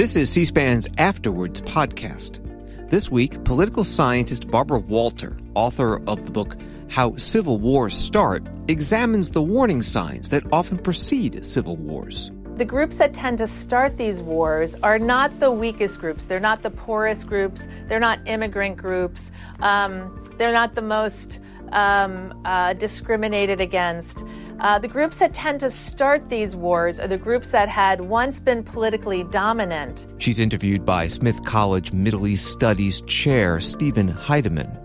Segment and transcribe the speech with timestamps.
[0.00, 2.40] This is C SPAN's Afterwards podcast.
[2.88, 6.56] This week, political scientist Barbara Walter, author of the book
[6.88, 12.30] How Civil Wars Start, examines the warning signs that often precede civil wars.
[12.56, 16.24] The groups that tend to start these wars are not the weakest groups.
[16.24, 17.68] They're not the poorest groups.
[17.86, 19.30] They're not immigrant groups.
[19.58, 21.40] Um, they're not the most
[21.72, 24.24] um, uh, discriminated against.
[24.60, 28.40] Uh, the groups that tend to start these wars are the groups that had once
[28.40, 30.06] been politically dominant.
[30.18, 34.76] She's interviewed by Smith College Middle East Studies Chair Steven Heydemann.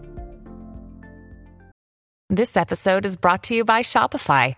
[2.29, 4.55] This episode is brought to you by Shopify.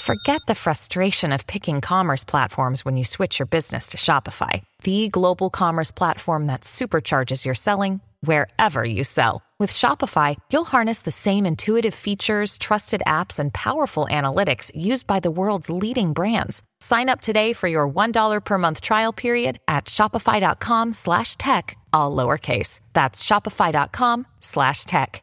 [0.00, 5.08] Forget the frustration of picking commerce platforms when you switch your business to Shopify, the
[5.08, 9.43] global commerce platform that supercharges your selling wherever you sell.
[9.60, 15.20] With Shopify, you'll harness the same intuitive features, trusted apps, and powerful analytics used by
[15.20, 16.60] the world's leading brands.
[16.80, 22.14] Sign up today for your $1 per month trial period at shopify.com slash tech, all
[22.16, 22.80] lowercase.
[22.94, 25.22] That's shopify.com slash tech.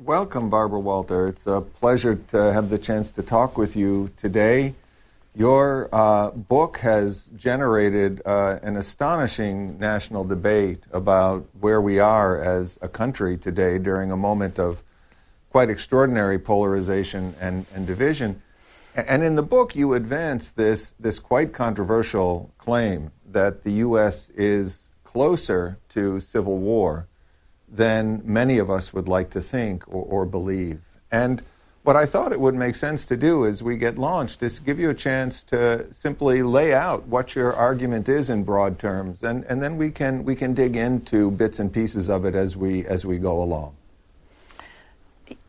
[0.00, 1.28] Welcome, Barbara Walter.
[1.28, 4.74] It's a pleasure to have the chance to talk with you today.
[5.36, 12.78] Your uh, book has generated uh, an astonishing national debate about where we are as
[12.80, 14.82] a country today during a moment of
[15.50, 18.40] quite extraordinary polarization and, and division.
[18.94, 24.30] And in the book, you advance this, this quite controversial claim that the U.S.
[24.30, 27.08] is closer to civil war
[27.68, 30.80] than many of us would like to think or, or believe.
[31.12, 31.42] And
[31.86, 34.80] what I thought it would make sense to do as we get launched is give
[34.80, 39.44] you a chance to simply lay out what your argument is in broad terms, and,
[39.44, 42.84] and then we can we can dig into bits and pieces of it as we
[42.86, 43.76] as we go along.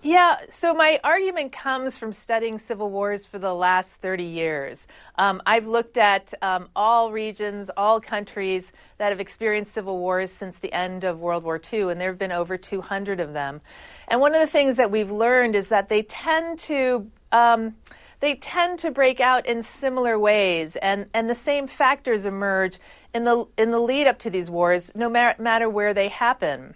[0.01, 4.87] Yeah, so my argument comes from studying civil wars for the last 30 years.
[5.17, 10.59] Um, I've looked at um, all regions, all countries that have experienced civil wars since
[10.59, 13.61] the end of World War II, and there have been over 200 of them.
[14.07, 17.11] And one of the things that we've learned is that they tend to.
[17.31, 17.75] Um,
[18.19, 22.79] they tend to break out in similar ways, and, and the same factors emerge
[23.13, 26.73] in the in the lead up to these wars, no matter where they happen.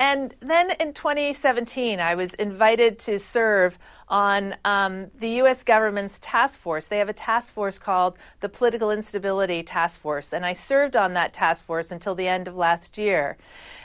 [0.00, 3.78] And then in 2017, I was invited to serve
[4.08, 5.62] on um, the U.S.
[5.62, 6.86] government's task force.
[6.86, 11.12] They have a task force called the Political Instability Task Force, and I served on
[11.12, 13.36] that task force until the end of last year.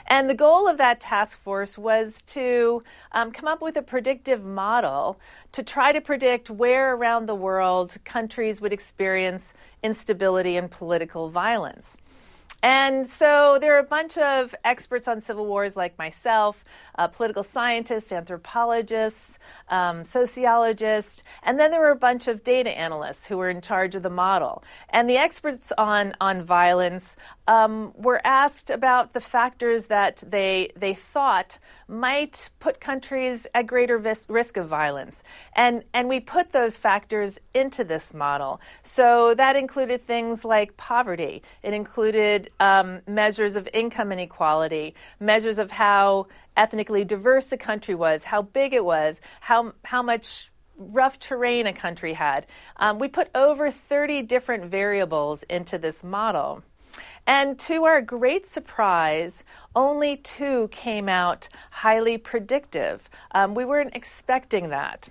[0.06, 4.42] And the goal of that task force was to um, come up with a predictive
[4.42, 5.20] model
[5.52, 9.52] to try to predict where around the world countries would experience
[9.82, 11.98] instability and political violence.
[12.68, 16.64] And so there are a bunch of experts on civil wars like myself,
[16.98, 19.38] uh, political scientists, anthropologists,
[19.68, 23.94] um, sociologists, and then there were a bunch of data analysts who were in charge
[23.94, 24.64] of the model.
[24.90, 27.16] And the experts on, on violence
[27.46, 31.58] um, were asked about the factors that they, they thought
[31.88, 35.22] might put countries at greater vis- risk of violence.
[35.54, 38.60] And, and we put those factors into this model.
[38.82, 45.70] So that included things like poverty, it included um, measures of income inequality, measures of
[45.70, 46.26] how
[46.56, 51.72] ethnically diverse a country was, how big it was, how, how much rough terrain a
[51.72, 52.46] country had.
[52.76, 56.62] Um, we put over 30 different variables into this model.
[57.26, 59.42] And to our great surprise,
[59.74, 63.10] only two came out highly predictive.
[63.32, 65.08] Um, we weren't expecting that.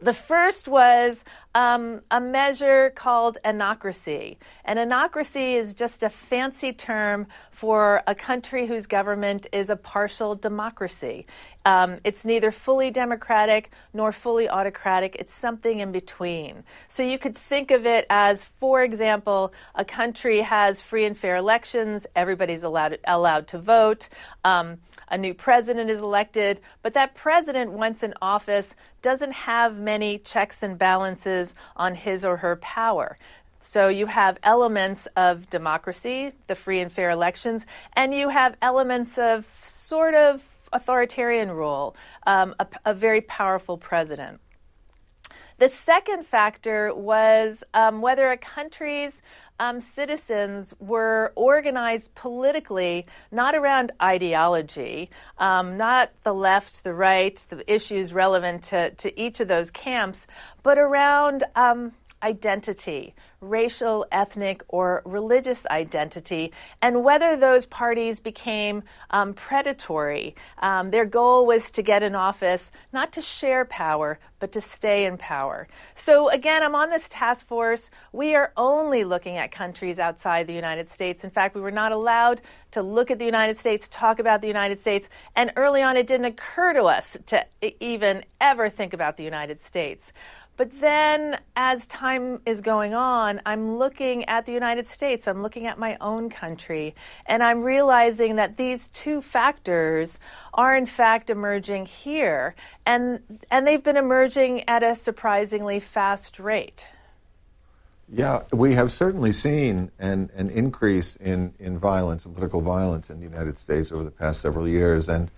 [0.00, 1.24] The first was
[1.54, 4.36] um, a measure called anocracy.
[4.64, 10.34] And anocracy is just a fancy term for a country whose government is a partial
[10.34, 11.26] democracy.
[11.64, 16.64] Um, it's neither fully democratic nor fully autocratic, it's something in between.
[16.88, 21.36] So you could think of it as, for example, a country has free and fair
[21.36, 24.08] elections, everybody's allowed, allowed to vote.
[24.44, 24.78] Um,
[25.08, 30.62] a new president is elected, but that president, once in office, doesn't have many checks
[30.62, 33.18] and balances on his or her power.
[33.60, 39.16] So you have elements of democracy, the free and fair elections, and you have elements
[39.16, 40.42] of sort of
[40.74, 41.96] authoritarian rule,
[42.26, 44.40] um, a, a, very powerful president.
[45.58, 49.22] The second factor was um, whether a country's
[49.60, 57.72] um, citizens were organized politically, not around ideology, um, not the left, the right, the
[57.72, 60.26] issues relevant to, to each of those camps,
[60.64, 61.92] but around um,
[62.24, 66.50] identity, racial, ethnic, or religious identity,
[66.80, 70.34] and whether those parties became um, predatory.
[70.58, 75.04] Um, their goal was to get in office, not to share power, but to stay
[75.04, 75.68] in power.
[75.94, 77.90] So, again, I'm on this task force.
[78.12, 81.24] We are only looking at countries outside the United States.
[81.24, 82.40] In fact, we were not allowed
[82.72, 86.06] to look at the United States, talk about the United States, and early on it
[86.06, 87.44] didn't occur to us to
[87.80, 90.12] even ever think about the United States.
[90.56, 95.66] But then, as time is going on, I'm looking at the United States, I'm looking
[95.66, 96.94] at my own country,
[97.26, 100.20] and I'm realizing that these two factors
[100.52, 102.54] are in fact emerging here,
[102.86, 106.86] and, and they've been emerging at a surprisingly fast rate.
[108.08, 113.24] Yeah, we have certainly seen an, an increase in, in violence political violence in the
[113.24, 115.08] United States over the past several years.
[115.08, 115.30] And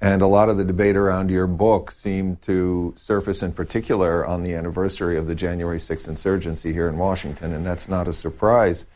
[0.00, 4.42] and a lot of the debate around your book seemed to surface in particular on
[4.42, 8.86] the anniversary of the January 6th insurgency here in Washington, and that's not a surprise.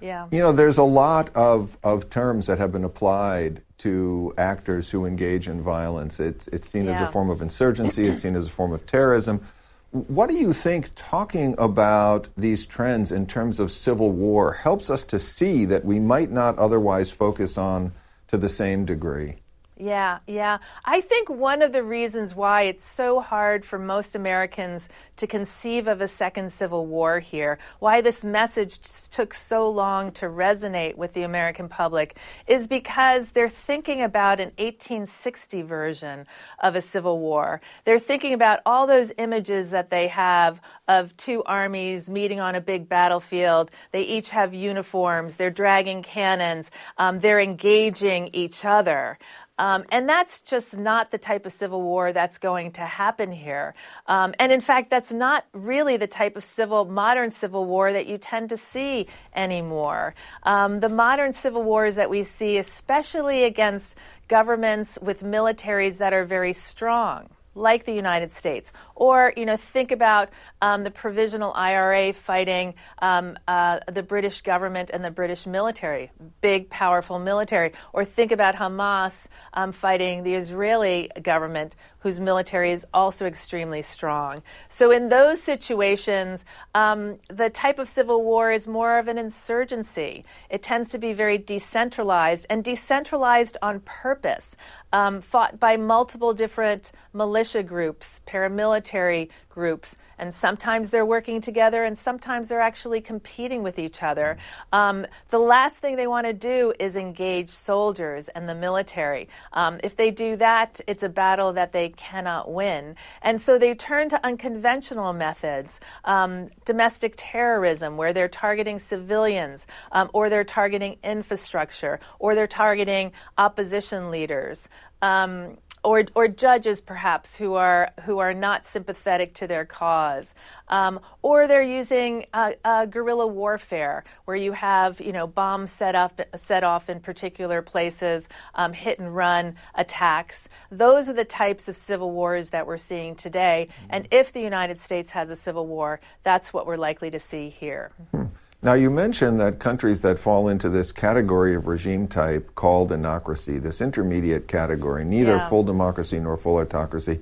[0.00, 0.26] Yeah.
[0.30, 5.04] You know, there's a lot of, of terms that have been applied to actors who
[5.04, 6.20] engage in violence.
[6.20, 6.92] It's, it's seen yeah.
[6.92, 9.44] as a form of insurgency, it's seen as a form of terrorism.
[9.90, 15.04] What do you think talking about these trends in terms of civil war helps us
[15.04, 17.92] to see that we might not otherwise focus on
[18.28, 19.41] to the same degree?
[19.76, 20.58] Yeah, yeah.
[20.84, 25.86] I think one of the reasons why it's so hard for most Americans to conceive
[25.86, 28.78] of a second civil war here, why this message
[29.08, 34.50] took so long to resonate with the American public, is because they're thinking about an
[34.58, 36.26] 1860 version
[36.62, 37.62] of a civil war.
[37.84, 42.60] They're thinking about all those images that they have of two armies meeting on a
[42.60, 43.70] big battlefield.
[43.90, 49.18] They each have uniforms, they're dragging cannons, um, they're engaging each other.
[49.58, 53.74] Um, and that's just not the type of civil war that's going to happen here.
[54.06, 58.06] Um, and in fact, that's not really the type of civil, modern civil war that
[58.06, 60.14] you tend to see anymore.
[60.42, 63.96] Um, the modern civil wars that we see, especially against
[64.28, 68.72] governments with militaries that are very strong like the United States.
[68.94, 74.90] Or, you know, think about um, the provisional IRA fighting um, uh, the British government
[74.92, 76.10] and the British military,
[76.40, 77.72] big, powerful military.
[77.92, 84.42] Or think about Hamas um, fighting the Israeli government, whose military is also extremely strong.
[84.68, 86.44] So, in those situations,
[86.74, 90.24] um, the type of civil war is more of an insurgency.
[90.50, 94.56] It tends to be very decentralized and decentralized on purpose,
[94.92, 101.96] um, fought by multiple different militia groups, paramilitary groups, and sometimes they're working together and
[101.96, 104.38] sometimes they're actually competing with each other.
[104.72, 109.28] Um, the last thing they want to do is engage soldiers and the military.
[109.52, 112.96] Um, if they do that, it's a battle that they cannot win.
[113.22, 120.10] And so they turn to unconventional methods, um, domestic terrorism, where they're targeting civilians, um,
[120.12, 124.68] or they're targeting infrastructure, or they're targeting opposition leaders.
[125.00, 130.34] Um, or, or judges perhaps who are who are not sympathetic to their cause,
[130.68, 135.94] um, or they're using uh, uh, guerrilla warfare where you have you know bombs set
[135.94, 140.48] up set off in particular places, um, hit and run attacks.
[140.70, 143.68] Those are the types of civil wars that we're seeing today.
[143.70, 143.86] Mm-hmm.
[143.90, 147.48] And if the United States has a civil war, that's what we're likely to see
[147.48, 147.92] here.
[148.14, 148.26] Mm-hmm.
[148.64, 153.60] Now, you mentioned that countries that fall into this category of regime type called anocracy,
[153.60, 155.48] this intermediate category, neither yeah.
[155.48, 157.18] full democracy nor full autocracy,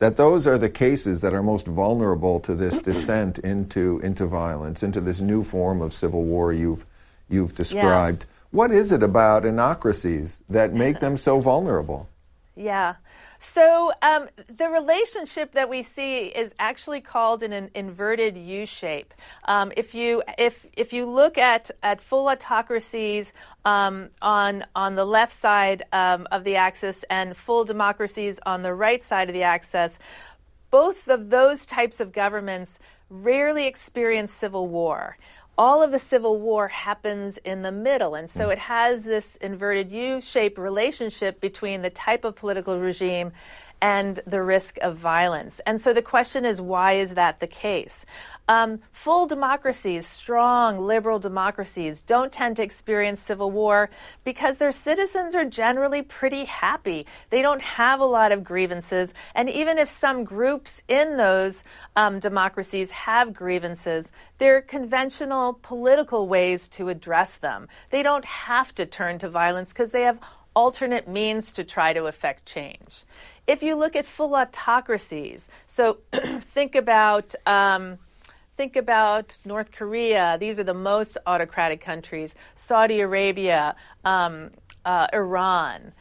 [0.00, 4.82] that those are the cases that are most vulnerable to this descent into, into violence,
[4.82, 6.84] into this new form of civil war you've,
[7.26, 8.26] you've described.
[8.28, 8.46] Yeah.
[8.50, 12.10] What is it about anocracies that make them so vulnerable?
[12.54, 12.96] Yeah.
[13.44, 19.12] So um, the relationship that we see is actually called an, an inverted U shape.
[19.46, 23.32] Um, if you if if you look at at full autocracies
[23.64, 28.72] um, on on the left side um, of the axis and full democracies on the
[28.72, 29.98] right side of the axis,
[30.70, 32.78] both of those types of governments
[33.10, 35.18] rarely experience civil war
[35.58, 38.14] all of the Civil War happens in the middle.
[38.14, 38.52] And so hmm.
[38.52, 43.32] it has this inverted U shaped relationship between the type of political regime
[43.82, 45.60] and the risk of violence.
[45.66, 48.06] And so the question is why is that the case?
[48.48, 53.90] Um, full democracies, strong liberal democracies, don't tend to experience civil war
[54.22, 57.06] because their citizens are generally pretty happy.
[57.30, 59.14] They don't have a lot of grievances.
[59.34, 61.64] And even if some groups in those
[61.96, 67.66] um, democracies have grievances, there are conventional political ways to address them.
[67.90, 70.20] They don't have to turn to violence because they have
[70.54, 73.04] alternate means to try to affect change.
[73.46, 77.98] If you look at full autocracies, so think about um,
[78.56, 80.36] think about North Korea.
[80.38, 82.34] These are the most autocratic countries.
[82.54, 84.50] Saudi Arabia, um,
[84.84, 85.92] uh, Iran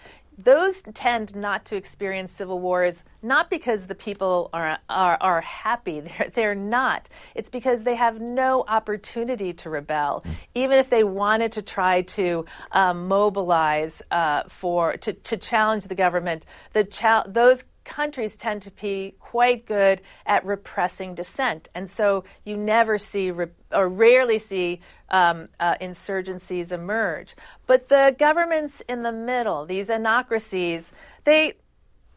[0.44, 6.00] those tend not to experience civil wars not because the people are are, are happy.
[6.12, 7.10] They're, they're not.
[7.36, 10.24] It's because they have no opportunity to rebel.
[10.56, 15.96] Even if they wanted to try to um, mobilize uh, for to, to challenge the
[15.96, 21.70] government the cha- those countries tend to be quite good at repressing dissent.
[21.74, 27.36] And so you never see re- or rarely see um, uh, insurgencies emerge.
[27.68, 31.56] But the governments in the middle, these anocracies, they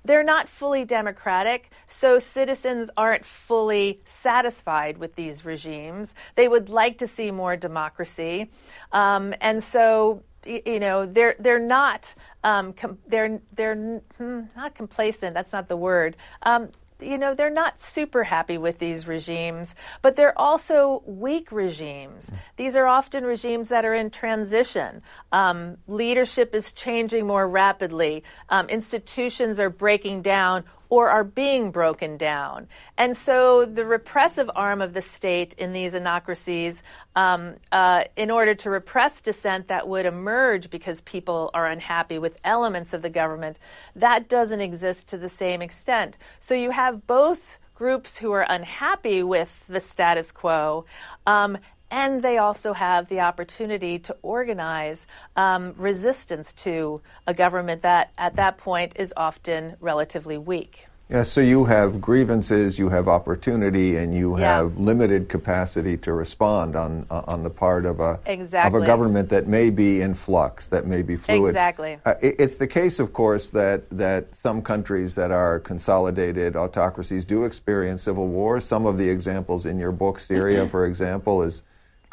[0.06, 6.14] they're not fully democratic, so citizens aren't fully satisfied with these regimes.
[6.34, 8.50] They would like to see more democracy,
[8.92, 15.34] um, and so you know they're they're not um, com- they're they're hmm, not complacent.
[15.34, 16.16] That's not the word.
[16.42, 16.70] Um,
[17.00, 22.30] you know they're not super happy with these regimes, but they're also weak regimes.
[22.56, 25.02] These are often regimes that are in transition.
[25.32, 28.24] Um, leadership is changing more rapidly.
[28.48, 32.68] Um, institutions are breaking down or are being broken down.
[32.96, 36.84] And so the repressive arm of the state in these anocracies,
[37.16, 42.38] um, uh, in order to repress dissent that would emerge because people are unhappy with
[42.44, 43.58] elements of the government,
[43.96, 46.16] that doesn't exist to the same extent.
[46.38, 50.84] So you have both groups who are unhappy with the status quo.
[51.26, 51.58] Um,
[51.90, 58.36] and they also have the opportunity to organize um, resistance to a government that, at
[58.36, 60.86] that point, is often relatively weak.
[61.10, 64.56] Yeah, so you have grievances, you have opportunity, and you Yeah.
[64.56, 68.78] have limited capacity to respond on on the part of a Exactly.
[68.78, 71.50] of a government that may be in flux, that may be fluid.
[71.50, 71.98] Exactly.
[72.06, 77.26] Uh, it- it's the case, of course, that that some countries that are consolidated autocracies
[77.26, 78.58] do experience civil war.
[78.58, 81.62] Some of the examples in your book, Syria, for example, is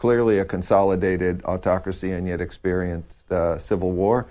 [0.01, 4.25] clearly a consolidated autocracy and yet experienced uh, civil war,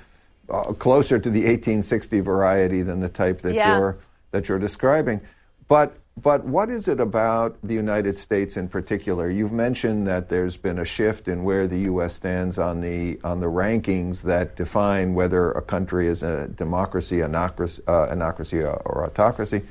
[0.49, 3.79] uh, closer to the 1860 variety than the type that Yeah.
[3.79, 3.97] you're
[4.33, 5.21] that you're describing.
[5.69, 9.31] But but what is it about the United States in particular?
[9.31, 12.15] You've mentioned that there's been a shift in where the U.S.
[12.15, 17.81] stands on the on the rankings that define whether a country is a democracy, anocracy,
[17.87, 19.62] uh, anocracy or autocracy.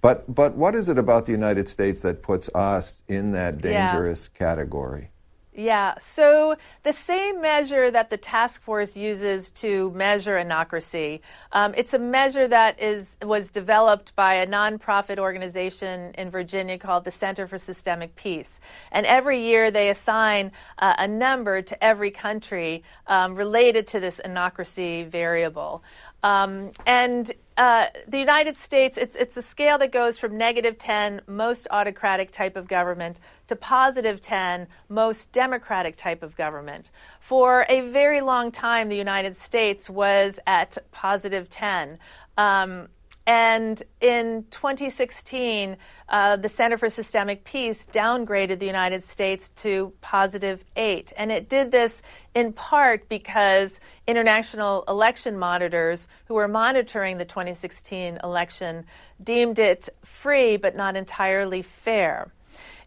[0.00, 3.92] But but what is it about the United States that puts us in that Yeah.
[3.92, 5.10] dangerous category?
[5.56, 11.20] Yeah, so the same measure that the task force uses to measure anocracy,
[11.52, 17.04] um, it's a measure that is was developed by a nonprofit organization in Virginia called
[17.04, 18.58] the Center for Systemic Peace,
[18.90, 24.20] and every year they assign uh, a number to every country um, related to this
[24.24, 25.84] anocracy variable.
[26.24, 31.20] Um, and uh, the United States, it's, it's a scale that goes from negative 10,
[31.26, 36.90] most autocratic type of government, to positive 10, most democratic type of government.
[37.20, 41.98] For a very long time, the United States was at positive 10.
[42.36, 42.88] Um,
[43.26, 45.78] and in 2016,
[46.10, 51.12] uh, the Center for Systemic Peace downgraded the United States to positive eight.
[51.16, 52.02] And it did this
[52.34, 58.84] in part because international election monitors who were monitoring the 2016 election
[59.22, 62.30] deemed it free but not entirely fair.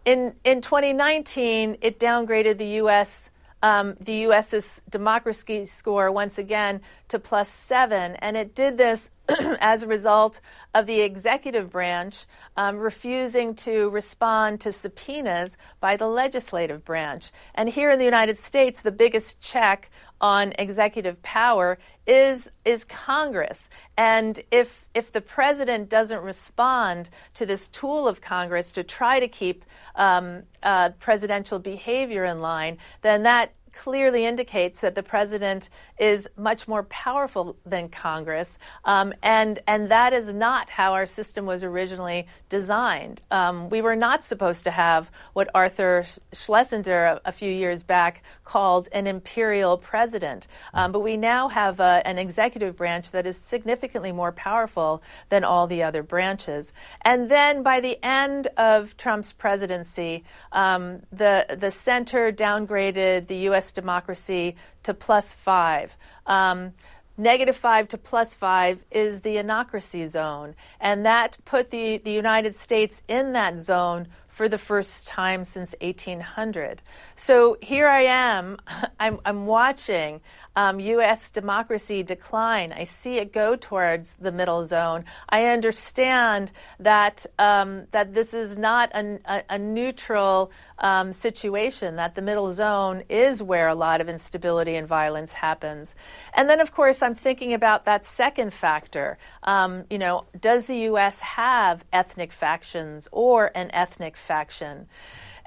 [0.05, 3.31] In, in 2019, it downgraded the U.S
[3.63, 9.11] um, the U.S.'s democracy score once again to plus seven, and it did this
[9.59, 10.41] as a result
[10.73, 17.31] of the executive branch um, refusing to respond to subpoenas by the legislative branch.
[17.55, 23.69] And here in the United States, the biggest check on executive power is is Congress.
[23.97, 29.27] And if if the president doesn't respond to this tool of Congress to try to
[29.27, 36.29] keep um, uh, presidential behavior in line, then that clearly indicates that the president is
[36.37, 41.63] much more powerful than Congress, um, and and that is not how our system was
[41.63, 43.21] originally designed.
[43.31, 48.23] Um, we were not supposed to have what Arthur Schlesinger a, a few years back
[48.43, 53.37] called an imperial president, um, but we now have a, an executive branch that is
[53.37, 56.73] significantly more powerful than all the other branches.
[57.01, 63.71] And then by the end of Trump's presidency, um, the the center downgraded the U.S.
[63.71, 64.55] democracy
[64.87, 65.97] to plus five.
[66.25, 66.71] Um,
[67.17, 72.55] negative five to plus five is the anocracy zone, and that put the, the United
[72.55, 76.81] States in that zone for the first time since 1800.
[77.15, 78.57] So here I am,
[78.99, 80.21] I'm, I'm watching
[80.57, 81.29] um, U.S.
[81.29, 82.73] democracy decline.
[82.73, 85.05] I see it go towards the middle zone.
[85.29, 91.95] I understand that um, that this is not a, a, a neutral um, situation.
[91.97, 95.93] That the middle zone is where a lot of instability and violence happens.
[96.33, 99.19] And then, of course, I'm thinking about that second factor.
[99.43, 101.21] Um, you know, does the U.S.
[101.21, 104.87] have ethnic factions or an ethnic faction?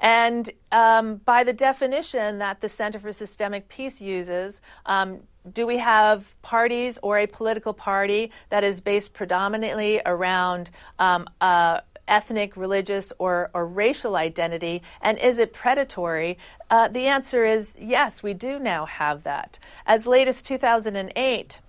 [0.01, 5.19] And um, by the definition that the Center for Systemic Peace uses, um,
[5.51, 11.81] do we have parties or a political party that is based predominantly around um, uh,
[12.07, 14.81] ethnic, religious, or, or, racial identity?
[15.01, 16.37] And is it predatory?
[16.69, 19.59] Uh, the answer is yes, we do now have that.
[19.85, 21.59] As late as 2008,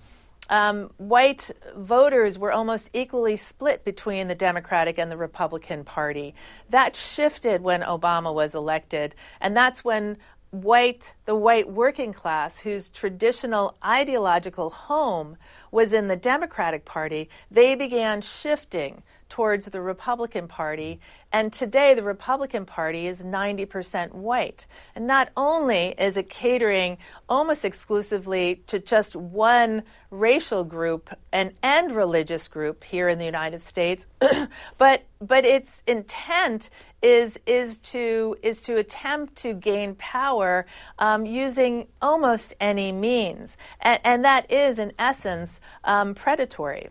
[0.48, 6.34] um, white voters were almost equally split between the Democratic and the Republican Party.
[6.68, 10.18] That shifted when Obama was elected, and that's when
[10.52, 15.38] white the white working class whose traditional ideological home
[15.70, 21.00] was in the Democratic Party, they began shifting towards the Republican Party.
[21.32, 24.66] And today, the Republican Party is 90% white.
[24.94, 26.98] And not only is it catering
[27.30, 33.62] almost exclusively to just one racial group and, and religious group here in the United
[33.62, 34.06] States,
[34.76, 36.68] but, but its intent
[37.00, 40.66] is, is, to, is to attempt to gain power
[40.98, 43.56] um, using almost any means.
[43.80, 46.90] And, and, that is, in essence, um, predatory.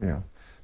[0.00, 0.20] Yeah.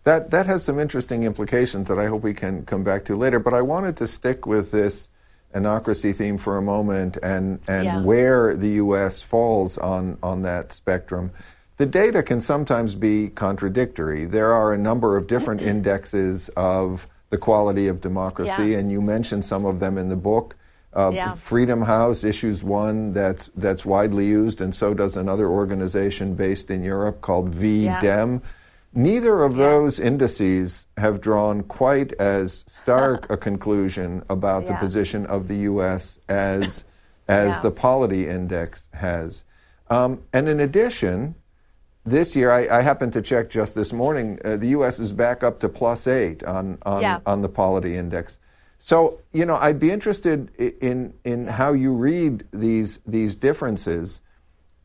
[0.07, 3.41] That, that has some interesting implications that I hope we can come back to later.
[3.41, 5.11] But I wanted to stick with this
[5.53, 8.03] anocracy theme for a moment and, and yeah.
[8.03, 9.21] where the U.S.
[9.21, 11.33] falls on, on that spectrum.
[11.79, 14.27] The data can sometimes be contradictory.
[14.27, 18.79] There are a number of different indexes of the quality of democracy, yeah.
[18.79, 20.55] and you mentioned some of them in the book.
[20.95, 21.35] Uh, yeah.
[21.35, 26.85] Freedom House issues one that's that's widely used, and so does another organization based in
[26.85, 28.35] Europe called V-Dem.
[28.35, 28.51] Yeah.
[28.97, 29.59] Neither of yeah.
[29.59, 34.73] those indices have drawn quite as stark a conclusion about yeah.
[34.73, 36.19] the position of the U.S.
[36.31, 36.85] as
[37.29, 37.61] as yeah.
[37.61, 39.45] the Polity Index has.
[39.91, 41.35] Um, and in addition,
[42.07, 44.39] this year I, I, happened to check just this morning.
[44.43, 44.99] Uh, the U.S.
[44.99, 48.39] is back up to plus eight on on, on the Polity Index.
[48.79, 54.23] So you know, I'd be interested in in how you read these these differences.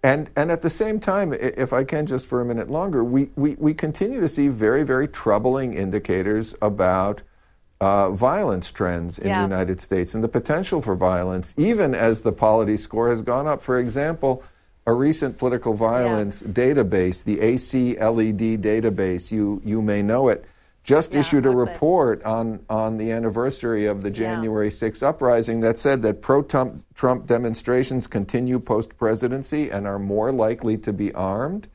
[0.03, 3.29] And, and at the same time, if I can just for a minute longer, we,
[3.35, 7.21] we, we continue to see very, very troubling indicators about
[7.79, 9.37] uh, violence trends in yeah.
[9.37, 13.47] the United States and the potential for violence, even as the polity score has gone
[13.47, 13.61] up.
[13.61, 14.43] For example,
[14.87, 16.51] a recent political violence yeah.
[16.51, 20.45] database, the ACLED database, you, you may know it,
[20.83, 24.71] just yeah, issued a report on, on the anniversary of the January yeah.
[24.71, 30.77] 6th uprising that said that pro Trump demonstrations continue post presidency and are more likely
[30.77, 31.67] to be armed,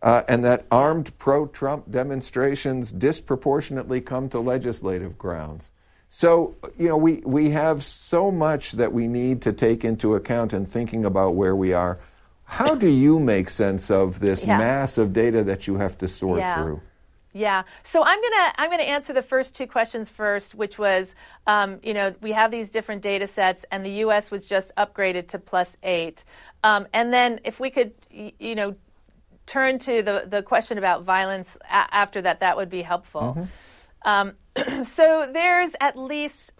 [0.00, 5.72] uh, and that armed pro Trump demonstrations disproportionately come to legislative grounds.
[6.14, 10.52] So, you know, we, we have so much that we need to take into account
[10.52, 11.98] in thinking about where we are.
[12.44, 14.58] How do you make sense of this yeah.
[14.58, 16.82] mass of data that you have to sort through?
[17.32, 17.62] Yeah.
[17.82, 21.14] So I'm gonna I'm gonna answer the first two questions first, which was,
[21.46, 24.30] um, you know, we have these different data sets, and the U.S.
[24.30, 26.24] was just upgraded to plus eight.
[26.62, 28.76] Um, and then if we could, you know,
[29.46, 33.36] turn to the the question about violence a- after that, that would be helpful.
[33.38, 34.34] Mm-hmm.
[34.68, 36.52] Um, so there's at least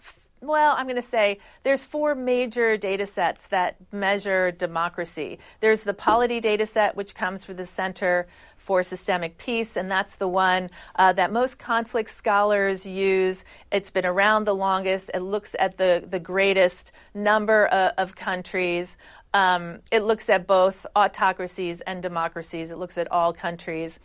[0.43, 5.39] well, I'm going to say there's four major data sets that measure democracy.
[5.61, 8.27] There's the Polity data set, which comes from the Center
[8.63, 13.43] for Systemic Peace, and that's the one uh, that most conflict scholars use.
[13.71, 15.11] It's been around the longest.
[15.13, 18.95] It looks at the, the greatest number of, of countries.
[19.33, 22.71] Um, it looks at both autocracies and democracies.
[22.71, 23.99] It looks at all countries.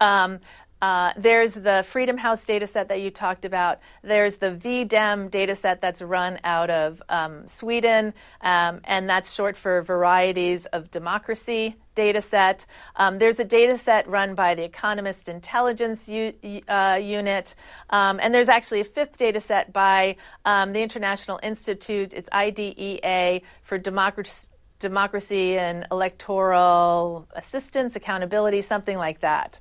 [0.00, 0.40] Um,
[0.82, 3.78] uh, there's the Freedom House data set that you talked about.
[4.02, 9.56] There's the V-Dem data set that's run out of um, Sweden, um, and that's short
[9.56, 12.66] for Varieties of Democracy data set.
[12.96, 16.32] Um, there's a data set run by the Economist Intelligence U-
[16.66, 17.54] uh, Unit,
[17.90, 22.12] um, and there's actually a fifth data set by um, the International Institute.
[22.12, 24.48] It's IDEA for Democracy
[24.80, 29.60] democracy and electoral assistance, accountability, something like that.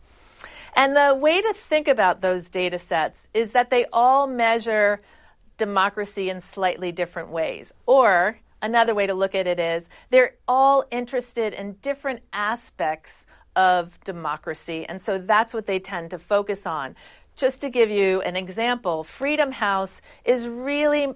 [0.74, 5.02] And the way to think about those data sets is that they all measure
[5.58, 7.74] democracy in slightly different ways.
[7.86, 14.00] Or another way to look at it is they're all interested in different aspects of
[14.04, 14.86] democracy.
[14.88, 16.96] And so that's what they tend to focus on.
[17.36, 21.14] just to give you an example, Freedom House is really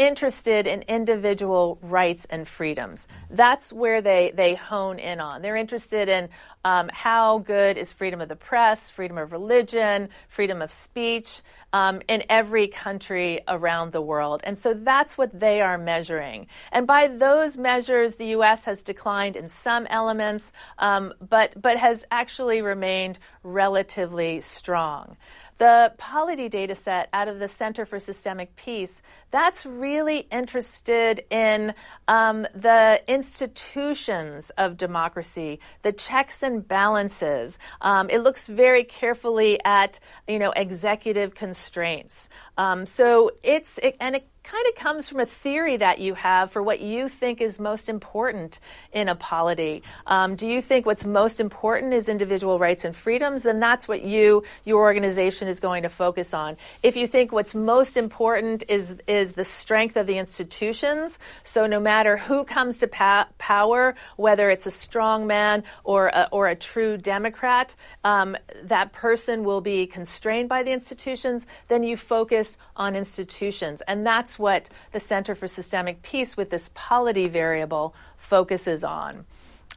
[0.00, 3.06] interested in individual rights and freedoms.
[3.28, 5.42] That's where they, they hone in on.
[5.42, 6.30] They're interested in
[6.64, 11.42] um, how good is freedom of the press, freedom of religion, freedom of speech
[11.74, 14.40] um, in every country around the world.
[14.42, 16.46] And so that's what they are measuring.
[16.72, 18.64] And by those measures, the U.S.
[18.64, 25.18] has declined in some elements, um, but, but has actually remained relatively strong.
[25.60, 31.74] The Polity data set out of the Center for Systemic Peace, that's really interested in
[32.08, 37.58] um, the institutions of democracy, the checks and balances.
[37.80, 42.28] Um, it looks very carefully at, you know, executive constraints.
[42.58, 46.50] Um, so it's, it, and it kind of comes from a theory that you have
[46.50, 48.58] for what you think is most important
[48.92, 49.82] in a polity.
[50.06, 53.42] Um, do you think what's most important is individual rights and freedoms?
[53.42, 56.56] Then that's what you, your organization, is going to focus on.
[56.82, 61.78] If you think what's most important is is the strength of the institutions, so no
[61.78, 66.56] matter who comes to pa- power, whether it's a strong man or a, or a
[66.56, 71.46] true Democrat, um, that person will be constrained by the institutions.
[71.68, 76.70] Then you focus on institutions, and that's what the Center for Systemic Peace with this
[76.74, 79.26] polity variable focuses on.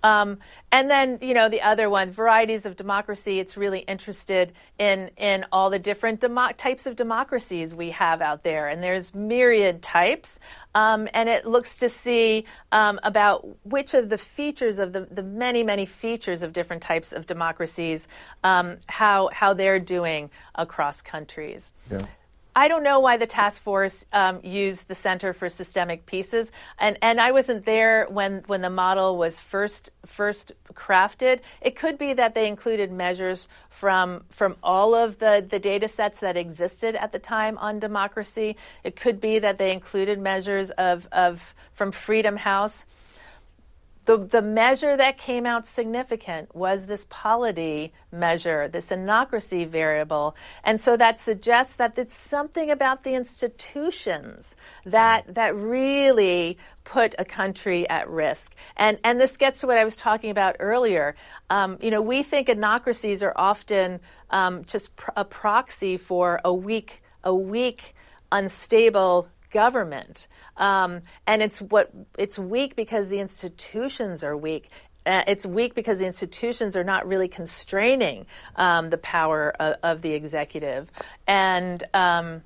[0.01, 0.39] Um,
[0.71, 3.39] and then, you know, the other one, varieties of democracy.
[3.39, 8.43] It's really interested in in all the different demo- types of democracies we have out
[8.43, 10.39] there, and there's myriad types.
[10.75, 15.23] Um, and it looks to see um, about which of the features of the, the
[15.23, 18.07] many many features of different types of democracies,
[18.43, 21.73] um, how how they're doing across countries.
[21.89, 22.05] Yeah.
[22.55, 26.97] I don't know why the task force um, used the Center for Systemic Peace's, and
[27.01, 31.39] and I wasn't there when when the model was first first crafted.
[31.61, 36.19] It could be that they included measures from from all of the the data sets
[36.19, 38.55] that existed at the time on democracy.
[38.83, 42.85] It could be that they included measures of of from Freedom House
[44.05, 50.35] the, the measure that came out significant was this polity measure, this anocracy variable.
[50.63, 57.23] And so that suggests that it's something about the institutions that, that really put a
[57.23, 58.55] country at risk.
[58.75, 61.15] And, and this gets to what I was talking about earlier.
[61.49, 66.53] Um, you know, we think anocracies are often um, just pr- a proxy for a
[66.53, 67.95] weak, a weak,
[68.33, 70.27] unstable government.
[70.57, 74.69] Um, and it's what it's weak because the institutions are weak.
[75.05, 80.01] Uh, it's weak because the institutions are not really constraining um, the power of, of,
[80.01, 80.89] the executive,
[81.27, 82.41] and um,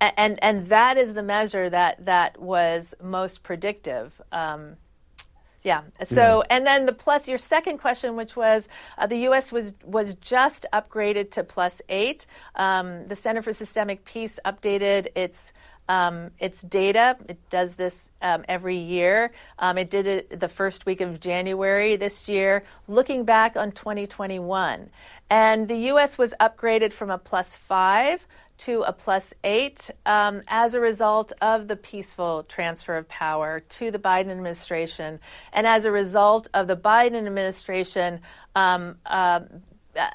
[0.00, 4.20] and and that is the measure that that was most predictive.
[4.32, 4.76] Um,
[5.64, 5.82] yeah.
[6.02, 6.56] So, yeah.
[6.56, 9.50] and then the plus your second question, which was uh, the U.S.
[9.50, 12.26] was was just upgraded to plus eight.
[12.54, 15.54] Um, the Center for Systemic Peace updated its
[15.88, 17.16] um, its data.
[17.28, 19.32] It does this um, every year.
[19.58, 24.90] Um, it did it the first week of January this year, looking back on 2021.
[25.30, 26.18] And the U.S.
[26.18, 31.66] was upgraded from a plus five to a plus eight um, as a result of
[31.66, 35.18] the peaceful transfer of power to the Biden administration,
[35.52, 38.20] and as a result of the Biden administration
[38.54, 39.40] um, uh,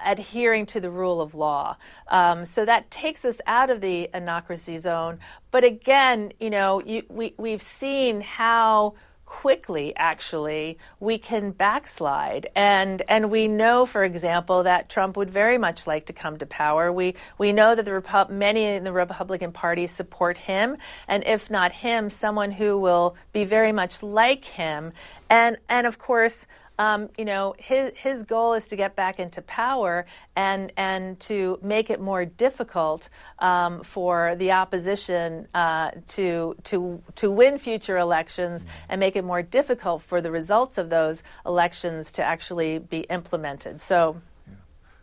[0.05, 1.77] adhering to the rule of law.
[2.07, 5.19] Um, so that takes us out of the anocracy zone.
[5.51, 8.95] But again, you know, you, we, we've seen how
[9.29, 15.59] quickly actually we can backslide and and we know for example that Trump would very
[15.59, 18.91] much like to come to power we we know that the Repu- many in the
[18.91, 20.75] Republican party support him
[21.07, 24.91] and if not him someone who will be very much like him
[25.29, 26.47] and and of course
[26.79, 31.59] um, you know, his his goal is to get back into power and and to
[31.61, 38.65] make it more difficult um, for the opposition uh, to to to win future elections
[38.87, 43.79] and make it more difficult for the results of those elections to actually be implemented.
[43.81, 44.21] So.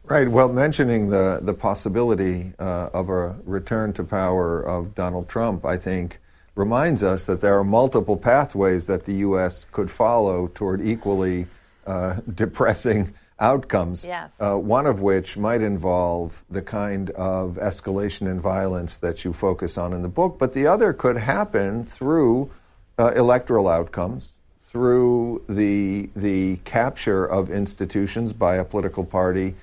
[0.04, 0.30] Right.
[0.30, 5.76] Well, mentioning the the possibility uh, of a return to power of Donald Trump, I
[5.76, 6.20] think
[6.54, 9.66] reminds us that there are multiple pathways that the U.S.
[9.72, 11.48] could follow toward equally
[11.86, 14.04] uh, depressing outcomes.
[14.04, 14.40] Yes.
[14.40, 19.76] Uh, one of which might involve the kind of escalation in violence that you focus
[19.76, 22.50] on in the book, but the other could happen through
[22.98, 29.54] uh, electoral outcomes, through the the capture of institutions by a political party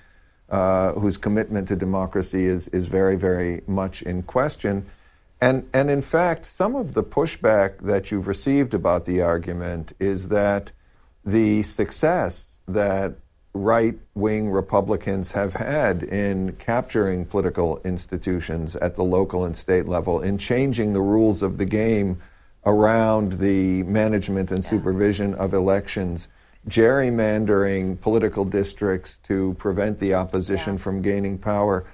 [0.50, 4.86] uh, whose commitment to democracy is is very very much in question.
[5.42, 10.30] And, and in fact, some of the pushback that you've received about the argument is
[10.30, 10.72] that
[11.26, 13.16] the success that
[13.54, 20.22] right wing Republicans have had in capturing political institutions at the local and state level,
[20.22, 22.20] in changing the rules of the game
[22.66, 26.30] around the management and supervision of elections,
[26.68, 30.80] gerrymandering political districts to prevent the opposition yeah.
[30.80, 31.86] from gaining power,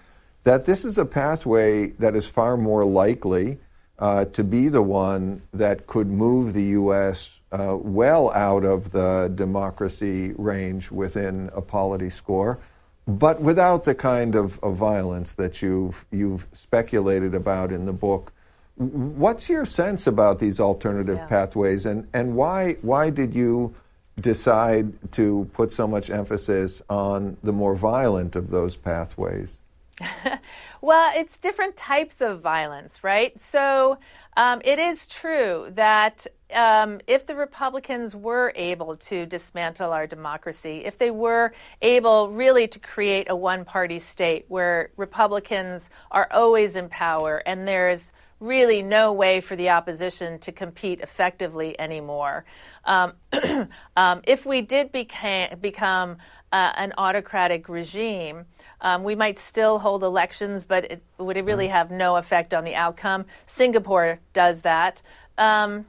[0.43, 3.59] that this is a pathway that is far more likely
[3.97, 7.38] uh, to be the one that could move the U.S.
[7.51, 12.59] Uh, well out of the democracy range within a polity score,
[13.07, 18.31] but without the kind of, of violence that you've, you've speculated about in the book.
[18.75, 21.25] What's your sense about these alternative yeah.
[21.25, 23.73] pathways, and, and why, why did you
[24.21, 29.59] decide to put so much emphasis on the more violent of those pathways?
[30.81, 33.39] well, it's different types of violence, right?
[33.39, 33.97] So
[34.39, 36.25] um, it is true that
[36.55, 42.65] um, if the Republicans were able to dismantle our democracy, if they were able really
[42.69, 48.81] to create a one party state where Republicans are always in power and there's really
[48.81, 52.45] no way for the opposition to compete effectively anymore.
[52.85, 53.15] Um,
[53.97, 56.15] um, if we did become
[56.53, 58.45] uh, an autocratic regime,
[58.81, 62.75] um, we might still hold elections, but it would really have no effect on the
[62.75, 63.25] outcome.
[63.45, 65.01] Singapore does that.
[65.37, 65.85] Um,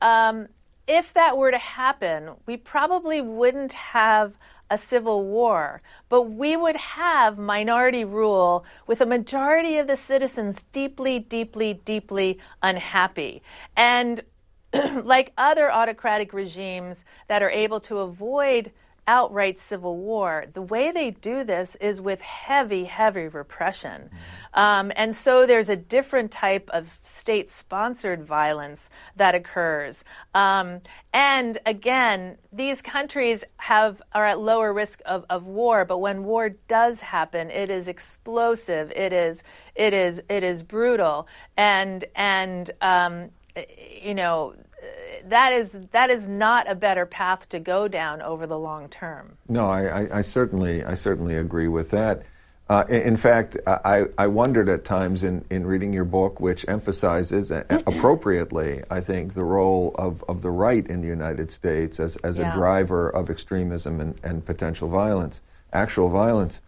[0.00, 0.48] um,
[0.86, 4.36] if that were to happen, we probably wouldn't have
[4.68, 10.64] a civil war, but we would have minority rule with a majority of the citizens
[10.72, 13.42] deeply, deeply, deeply unhappy.
[13.76, 14.22] And
[15.04, 18.72] like other autocratic regimes that are able to avoid
[19.06, 20.46] outright civil war.
[20.52, 24.10] The way they do this is with heavy, heavy repression.
[24.54, 30.04] Um, and so there's a different type of state sponsored violence that occurs.
[30.34, 30.80] Um,
[31.12, 36.50] and again, these countries have are at lower risk of, of war, but when war
[36.68, 39.42] does happen, it is explosive, it is
[39.74, 43.30] it is it is brutal and and um,
[44.02, 44.54] you know
[45.26, 49.36] that is that is not a better path to go down over the long term.
[49.48, 52.22] No, I, I, I certainly I certainly agree with that.
[52.68, 57.50] Uh, in fact, I, I wondered at times in, in reading your book, which emphasizes
[57.70, 62.38] appropriately, I think, the role of, of the right in the United States as, as
[62.38, 62.50] yeah.
[62.50, 65.42] a driver of extremism and, and potential violence,
[65.72, 66.62] actual violence.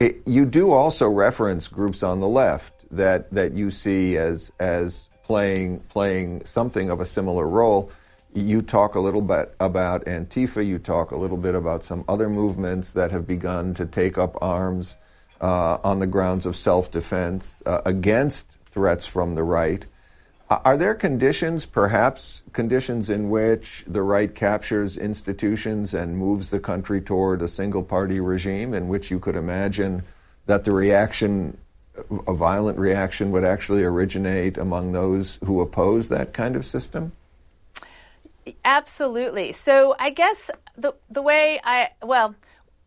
[0.00, 5.10] It, you do also reference groups on the left that, that you see as, as
[5.32, 7.90] playing playing something of a similar role.
[8.34, 10.62] You talk a little bit about Antifa.
[10.66, 14.36] You talk a little bit about some other movements that have begun to take up
[14.42, 14.96] arms
[15.40, 19.86] uh, on the grounds of self-defense uh, against threats from the right.
[20.50, 27.00] Are there conditions, perhaps conditions in which the right captures institutions and moves the country
[27.00, 30.02] toward a single party regime in which you could imagine
[30.44, 31.56] that the reaction
[32.26, 37.12] a violent reaction would actually originate among those who oppose that kind of system?
[38.64, 39.52] Absolutely.
[39.52, 42.34] So I guess the the way I well,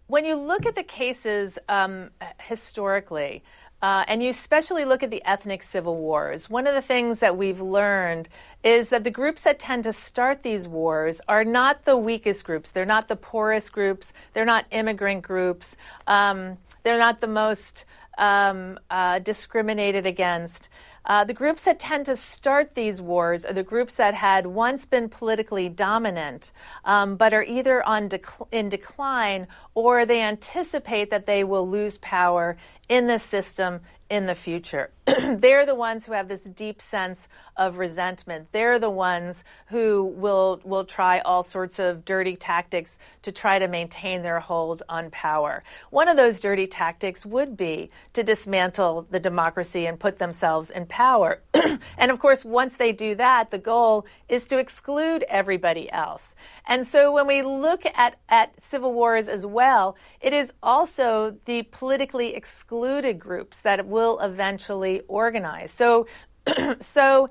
[0.08, 3.44] when you look at the cases um, historically.
[3.82, 6.50] Uh, and you especially look at the ethnic civil wars.
[6.50, 8.30] One of the things that we've learned
[8.64, 12.72] is that the groups that tend to start these wars are not the weakest groups.
[12.72, 14.12] They're not the poorest groups.
[14.34, 15.78] They're not immigrant groups.
[16.08, 17.86] Um, they're not the most
[18.18, 20.70] um, uh, discriminated against.
[21.06, 24.86] Uh, the groups that tend to start these wars are the groups that had once
[24.86, 26.52] been politically dominant,
[26.84, 32.58] um, but are either dec- in decline or they anticipate that they will lose power
[32.90, 34.90] in the system in the future.
[35.38, 38.48] They're the ones who have this deep sense of resentment.
[38.52, 43.68] They're the ones who will will try all sorts of dirty tactics to try to
[43.68, 45.64] maintain their hold on power.
[45.92, 50.88] One of those dirty tactics would be to dismantle the democracy and put themselves in
[50.88, 51.42] power.
[51.98, 56.36] and of course, once they do that, the goal is to exclude everybody else.
[56.66, 61.64] And so when we look at, at civil wars as well, it is also the
[61.64, 65.72] politically excluded groups that will eventually organize.
[65.72, 66.08] So,
[66.80, 67.30] so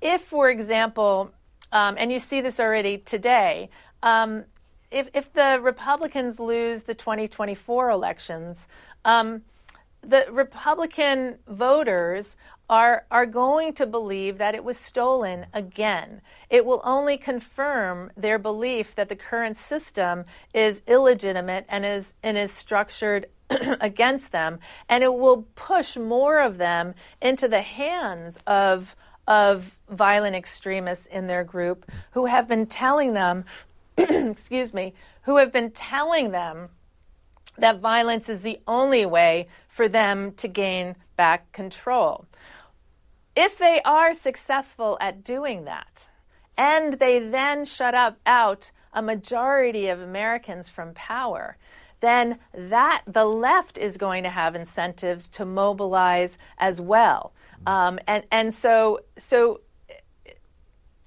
[0.00, 1.30] if, for example,
[1.70, 3.70] um, and you see this already today,
[4.02, 4.44] um,
[4.90, 8.68] if, if the Republicans lose the 2024 elections,
[9.04, 9.42] um,
[10.02, 12.36] the Republican voters
[12.68, 16.20] are, are going to believe that it was stolen again.
[16.50, 22.36] It will only confirm their belief that the current system is illegitimate and is, and
[22.36, 23.26] is structured
[23.80, 30.36] against them, and it will push more of them into the hands of, of violent
[30.36, 33.44] extremists in their group who have been telling them,
[33.96, 36.68] excuse me, who have been telling them
[37.58, 42.26] that violence is the only way for them to gain back control.
[43.36, 46.08] If they are successful at doing that,
[46.56, 51.56] and they then shut up out a majority of Americans from power,
[52.02, 57.32] then that the left is going to have incentives to mobilize as well.
[57.66, 59.62] Um, and and so so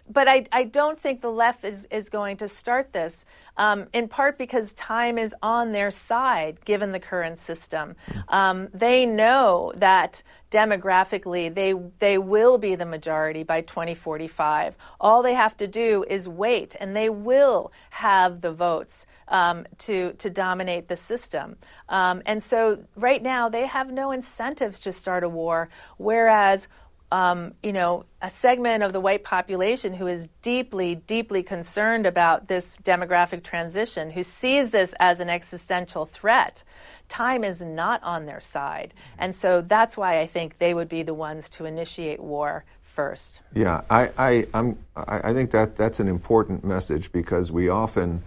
[0.09, 3.25] but I, I don't think the left is, is going to start this,
[3.57, 7.95] um, in part because time is on their side given the current system.
[8.27, 14.75] Um, they know that demographically they, they will be the majority by 2045.
[14.99, 20.13] All they have to do is wait, and they will have the votes um, to,
[20.13, 21.55] to dominate the system.
[21.89, 26.67] Um, and so right now they have no incentives to start a war, whereas
[27.11, 32.47] um, you know, a segment of the white population who is deeply, deeply concerned about
[32.47, 36.63] this demographic transition, who sees this as an existential threat,
[37.07, 38.93] time is not on their side.
[39.17, 43.41] And so that's why I think they would be the ones to initiate war first.
[43.53, 48.23] Yeah, I, I, I'm, I think that that's an important message because we often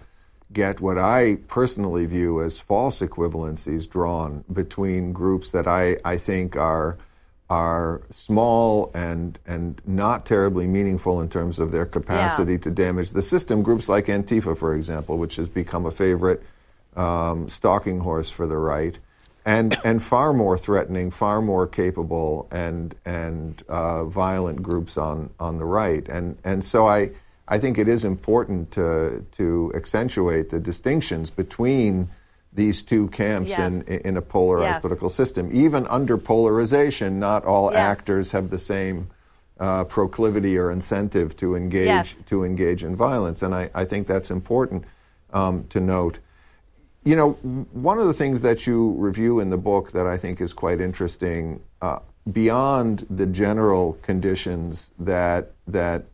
[0.51, 6.55] get what I personally view as false equivalencies drawn between groups that I, I think
[6.55, 6.97] are
[7.49, 12.59] are small and and not terribly meaningful in terms of their capacity yeah.
[12.59, 13.63] to damage the system.
[13.63, 16.43] Groups like Antifa, for example, which has become a favorite
[16.95, 18.99] um, stalking horse for the right,
[19.45, 25.57] and and far more threatening, far more capable and and uh, violent groups on on
[25.57, 26.07] the right.
[26.07, 27.11] And and so I
[27.47, 32.09] I think it is important to to accentuate the distinctions between
[32.59, 33.87] these two camps yes.
[33.87, 34.81] in, in a polarized yes.
[34.81, 35.49] political system.
[35.53, 37.99] Even under polarization, not all yes.
[37.99, 39.09] actors have the same
[39.59, 44.29] uh, proclivity or incentive to engage to engage in violence, and I, I think that's
[44.29, 44.83] important
[45.31, 46.19] um, to note.
[47.05, 47.31] You know,
[47.71, 50.81] one of the things that you review in the book that I think is quite
[50.81, 56.05] interesting, uh, beyond the general conditions that that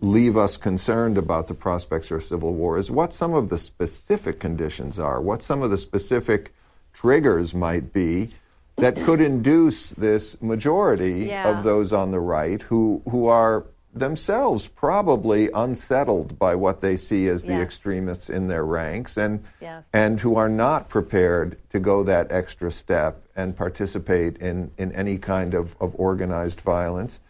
[0.00, 4.38] leave us concerned about the prospects for civil war is what some of the specific
[4.38, 6.54] conditions are, what some of the specific
[6.92, 8.30] triggers might be
[8.76, 11.48] that could induce this majority yeah.
[11.48, 17.28] of those on the right who who are themselves probably unsettled by what they see
[17.28, 17.62] as the yes.
[17.62, 19.84] extremists in their ranks and yes.
[19.92, 25.16] and who are not prepared to go that extra step and participate in, in any
[25.16, 27.20] kind of, of organized violence.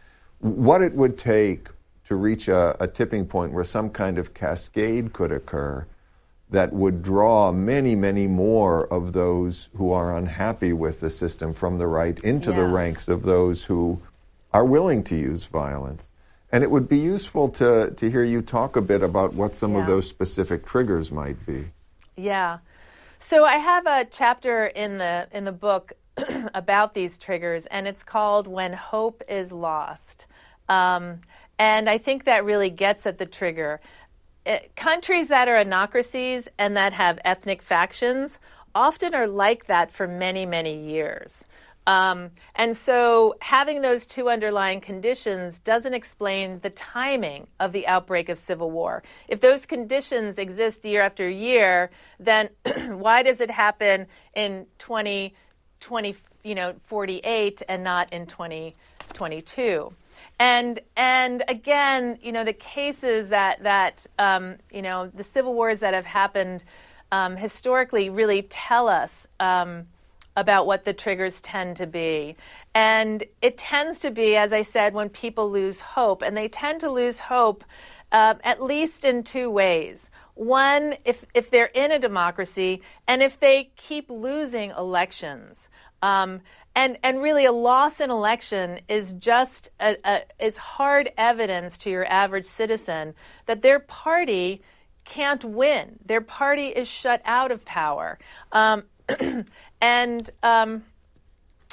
[0.41, 1.69] What it would take
[2.07, 5.87] to reach a, a tipping point where some kind of cascade could occur
[6.49, 11.79] that would draw many, many more of those who are unhappy with the system from
[11.79, 12.57] the right into yeah.
[12.57, 14.01] the ranks of those who
[14.53, 16.13] are willing to use violence.
[16.53, 19.75] And it would be useful to, to hear you talk a bit about what some
[19.75, 19.81] yeah.
[19.81, 21.67] of those specific triggers might be.
[22.17, 22.59] Yeah.
[23.19, 25.95] So I have a chapter in the in the book
[26.55, 30.27] about these triggers, and it's called "When Hope Is Lost."
[30.69, 31.21] Um,
[31.59, 33.81] and I think that really gets at the trigger.
[34.45, 38.39] It, uh, countries that are anocracies and that have ethnic factions
[38.75, 41.47] often are like that for many, many years.
[41.87, 48.29] Um, and so having those two underlying conditions doesn't explain the timing of the outbreak
[48.29, 49.05] of civil war.
[49.29, 52.51] If those conditions exist year after year, then
[52.89, 55.35] why does it happen in 20,
[55.79, 59.95] 20, you know, 48 and not in 2022?
[60.39, 65.81] And and again, you know, the cases that that um, you know the civil wars
[65.81, 66.65] that have happened
[67.11, 69.87] um, historically really tell us um,
[70.37, 72.37] about what the triggers tend to be,
[72.75, 76.81] and it tends to be, as I said, when people lose hope, and they tend
[76.81, 77.65] to lose hope
[78.13, 80.11] uh, at least in two ways.
[80.35, 85.69] One, if if they're in a democracy, and if they keep losing elections.
[86.03, 86.43] Um,
[86.77, 91.91] and and really a loss in election is just a, a, is hard evidence to
[91.91, 93.15] your average citizen
[93.47, 94.63] that their party
[95.05, 95.99] can't win.
[96.05, 98.19] Their party is shut out of power,
[98.53, 98.85] um,
[99.81, 100.85] and um,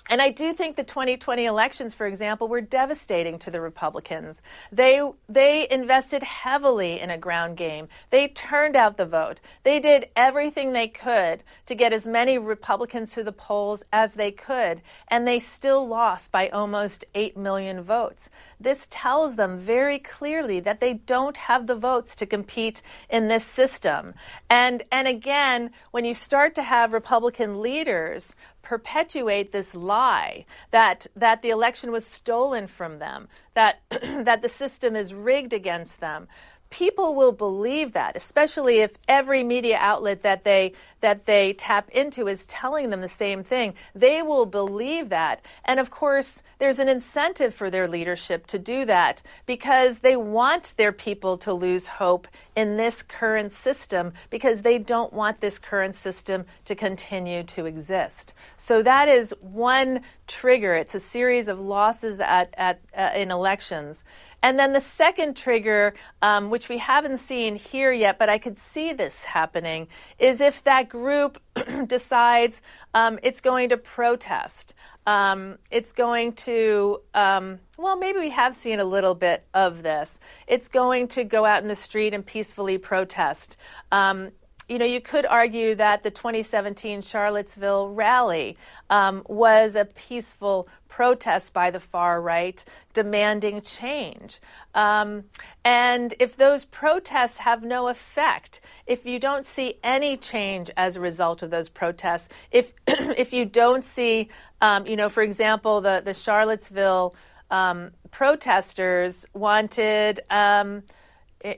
[0.09, 4.41] and I do think the 2020 elections, for example, were devastating to the Republicans.
[4.71, 7.87] They they invested heavily in a ground game.
[8.09, 9.39] They turned out the vote.
[9.63, 14.31] They did everything they could to get as many Republicans to the polls as they
[14.31, 18.29] could, and they still lost by almost 8 million votes.
[18.59, 23.45] This tells them very clearly that they don't have the votes to compete in this
[23.45, 24.13] system.
[24.49, 31.41] And and again, when you start to have Republican leaders perpetuate this lie that that
[31.43, 36.27] the election was stolen from them, that that the system is rigged against them.
[36.73, 42.27] people will believe that, especially if every media outlet that they that they tap into
[42.27, 43.75] is telling them the same thing.
[43.93, 45.45] They will believe that.
[45.65, 50.73] And of course, there's an incentive for their leadership to do that because they want
[50.77, 55.95] their people to lose hope in this current system because they don't want this current
[55.95, 58.33] system to continue to exist.
[58.57, 60.75] So that is one trigger.
[60.75, 64.03] It's a series of losses at, at uh, in elections.
[64.43, 68.59] And then the second trigger, um, which we haven't seen here yet, but I could
[68.59, 69.87] see this happening,
[70.19, 71.41] is if that group
[71.87, 72.61] decides
[72.93, 74.73] um, it's going to protest.
[75.05, 80.19] Um, it's going to, um, well, maybe we have seen a little bit of this.
[80.47, 83.57] It's going to go out in the street and peacefully protest.
[83.91, 84.31] Um,
[84.73, 88.57] you know, you could argue that the 2017 Charlottesville rally
[88.89, 94.41] um, was a peaceful protest by the far right demanding change.
[94.73, 95.25] Um,
[95.63, 101.01] and if those protests have no effect, if you don't see any change as a
[101.01, 106.01] result of those protests, if if you don't see, um, you know, for example, the
[106.03, 107.13] the Charlottesville
[107.51, 110.81] um, protesters wanted um,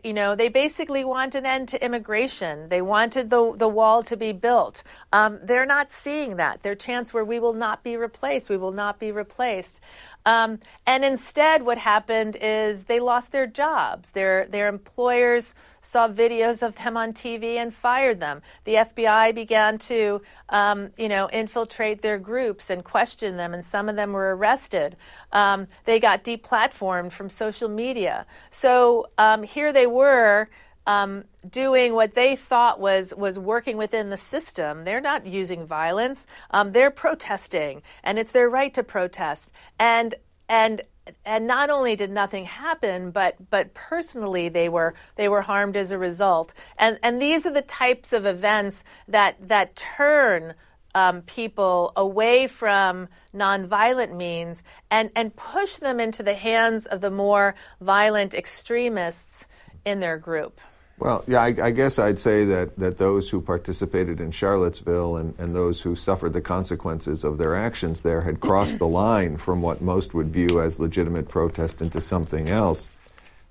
[0.04, 2.70] you know, they basically want an end to immigration.
[2.70, 4.84] They wanted the, the wall to be built.
[5.14, 6.64] Um, they're not seeing that.
[6.64, 8.50] Their chance where we will not be replaced.
[8.50, 9.80] We will not be replaced.
[10.26, 14.12] Um, and instead, what happened is they lost their jobs.
[14.12, 18.42] Their, their employers saw videos of them on TV and fired them.
[18.64, 23.88] The FBI began to, um, you know, infiltrate their groups and question them, and some
[23.88, 24.98] of them were arrested.
[25.32, 28.26] Um, they got deplatformed from social media.
[28.50, 30.50] So um, here they were.
[30.88, 34.84] Um, doing what they thought was was working within the system.
[34.84, 36.28] They're not using violence.
[36.52, 39.52] Um, they're protesting, and it's their right to protest.
[39.80, 40.16] And
[40.50, 40.82] and
[41.24, 45.92] and not only did nothing happen, but but personally they were they were harmed as
[45.92, 46.54] a result.
[46.78, 50.56] And and these are the types of events that that turn
[50.96, 57.12] um, people away from nonviolent means and and push them into the hands of the
[57.12, 59.48] more violent extremists
[59.84, 60.60] in their group.
[60.98, 65.38] Well, yeah, I, I, guess I'd say that, that those who participated in Charlottesville and,
[65.38, 69.62] and those who suffered the consequences of their actions there had crossed the line from
[69.62, 72.90] what most would view as legitimate protest into something else.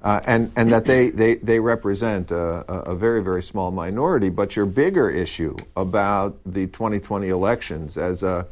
[0.00, 4.28] Uh, and, and that they, they, they represent a, a, very, very small minority.
[4.28, 8.46] But your bigger issue about the 2020 elections as a,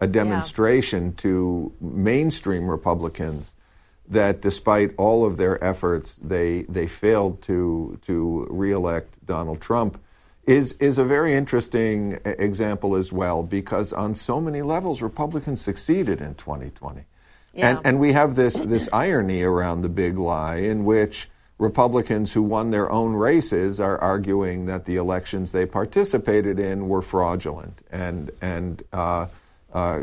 [0.00, 1.12] a demonstration yeah.
[1.18, 3.54] to mainstream Republicans
[4.10, 10.00] that despite all of their efforts, they they failed to to reelect Donald Trump
[10.46, 16.20] is is a very interesting example as well because on so many levels Republicans succeeded
[16.22, 17.02] in 2020.
[17.52, 17.68] Yeah.
[17.68, 21.28] And and we have this this irony around the big lie in which
[21.58, 27.02] Republicans who won their own races are arguing that the elections they participated in were
[27.02, 29.26] fraudulent and and uh,
[29.72, 30.00] uh,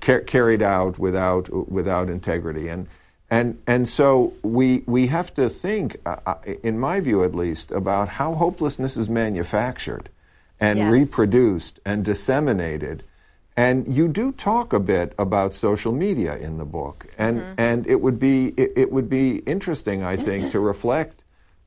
[0.00, 2.86] car- carried out without without integrity and
[3.30, 7.70] and and so we we have to think uh, uh, in my view at least
[7.70, 10.08] about how hopelessness is manufactured
[10.60, 10.92] and yes.
[10.92, 13.02] reproduced and disseminated
[13.56, 17.54] and you do talk a bit about social media in the book and mm-hmm.
[17.60, 21.22] and it would be it, it would be interesting i think to reflect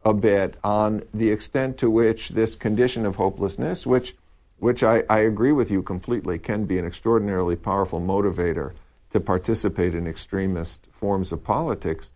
[0.05, 4.15] a bit on the extent to which this condition of hopelessness which
[4.59, 8.73] which I, I agree with you completely, can be an extraordinarily powerful motivator
[9.11, 12.13] to participate in extremist forms of politics.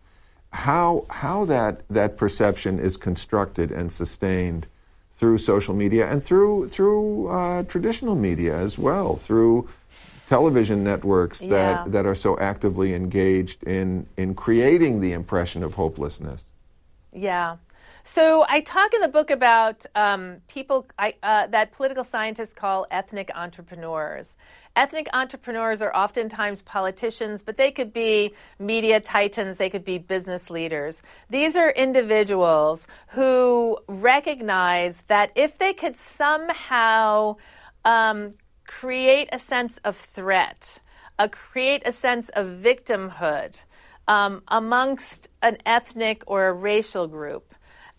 [0.52, 4.68] How, how that, that perception is constructed and sustained
[5.14, 9.70] through social media and through, through uh, traditional media as well, through
[10.28, 11.84] television networks that, yeah.
[11.88, 16.48] that are so actively engaged in, in creating the impression of hopelessness.
[17.12, 17.58] Yeah.
[18.06, 22.86] So I talk in the book about um, people I, uh, that political scientists call
[22.92, 24.36] ethnic entrepreneurs.
[24.76, 30.50] Ethnic entrepreneurs are oftentimes politicians, but they could be media titans, they could be business
[30.50, 31.02] leaders.
[31.30, 37.38] These are individuals who recognize that if they could somehow
[37.86, 38.34] um,
[38.68, 40.82] create a sense of threat,
[41.32, 43.64] create a sense of victimhood
[44.10, 47.53] um, amongst an ethnic or a racial group,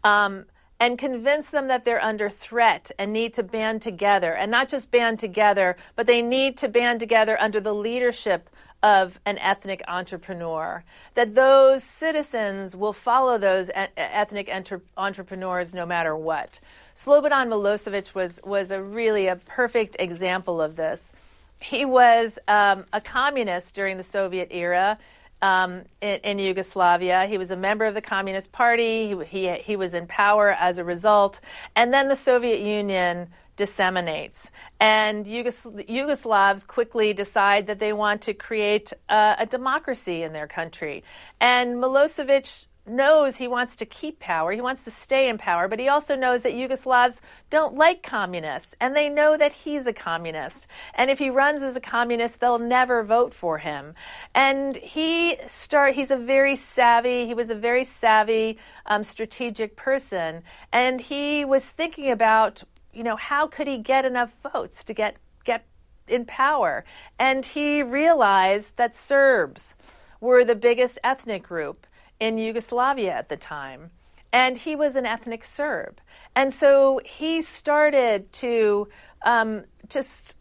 [0.05, 0.45] um,
[0.79, 4.35] and convince them that they're under threat and need to band together.
[4.35, 8.51] And not just band together, but they need to band together under the leadership
[8.83, 10.85] of an ethnic entrepreneur.
[11.15, 16.61] That those citizens will follow those ethnic entre- entrepreneurs no matter what.
[16.95, 21.15] Slobodan Milosevic was, was a really a perfect example of this.
[21.63, 24.99] He was um, a communist during the Soviet era.
[25.45, 27.27] Um, in, in, Yugoslavia.
[27.27, 29.09] He was a member of the Communist Party.
[29.09, 31.41] He, he, he was in power as a result.
[31.77, 34.51] And then the Soviet Union disseminates.
[34.81, 41.05] And Yugos- Yugoslavs quickly decide that they want to create a democracy in their country.
[41.41, 45.81] And Milosevic knows he wants to keep power, he wants to stay in power, but
[45.81, 47.21] he also knows that Yugoslavs
[47.51, 50.67] don't like communists, and they know that he's a communist.
[50.95, 53.95] And if he runs as a communist, they'll never vote for him.
[54.35, 60.43] And he start he's a very savvy, he was a very savvy, um, strategic person,
[60.73, 62.65] and he was thinking about
[62.95, 65.67] you know, how could he get enough votes to get get
[66.07, 66.85] in power?
[67.19, 69.75] And he realized that Serbs
[70.21, 71.87] were the biggest ethnic group
[72.21, 73.91] in Yugoslavia at the time.
[74.33, 76.01] And he was an ethnic Serb.
[76.35, 78.89] And so he started to
[79.25, 80.35] um, just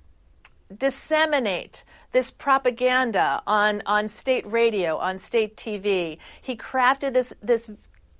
[0.76, 6.18] disseminate this propaganda on, on state radio, on state TV.
[6.42, 7.70] He crafted this, this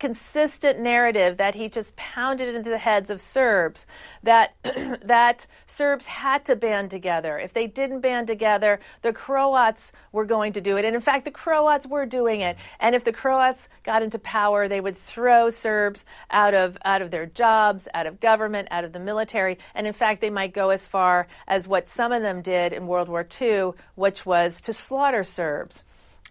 [0.04, 3.88] consistent narrative that he just pounded into the heads of Serbs
[4.22, 4.54] that
[5.02, 7.40] that Serbs had to band together.
[7.40, 10.84] If they didn't band together, the Croats were going to do it.
[10.84, 12.58] And in fact, the Croats were doing it.
[12.82, 17.10] And if the Croats got into power, they would throw Serbs out of out of
[17.10, 19.58] their jobs, out of government, out of the military.
[19.74, 22.88] And in fact, they might go as far as what some of them did in
[22.88, 25.86] World War II, which was to slaughter Serbs.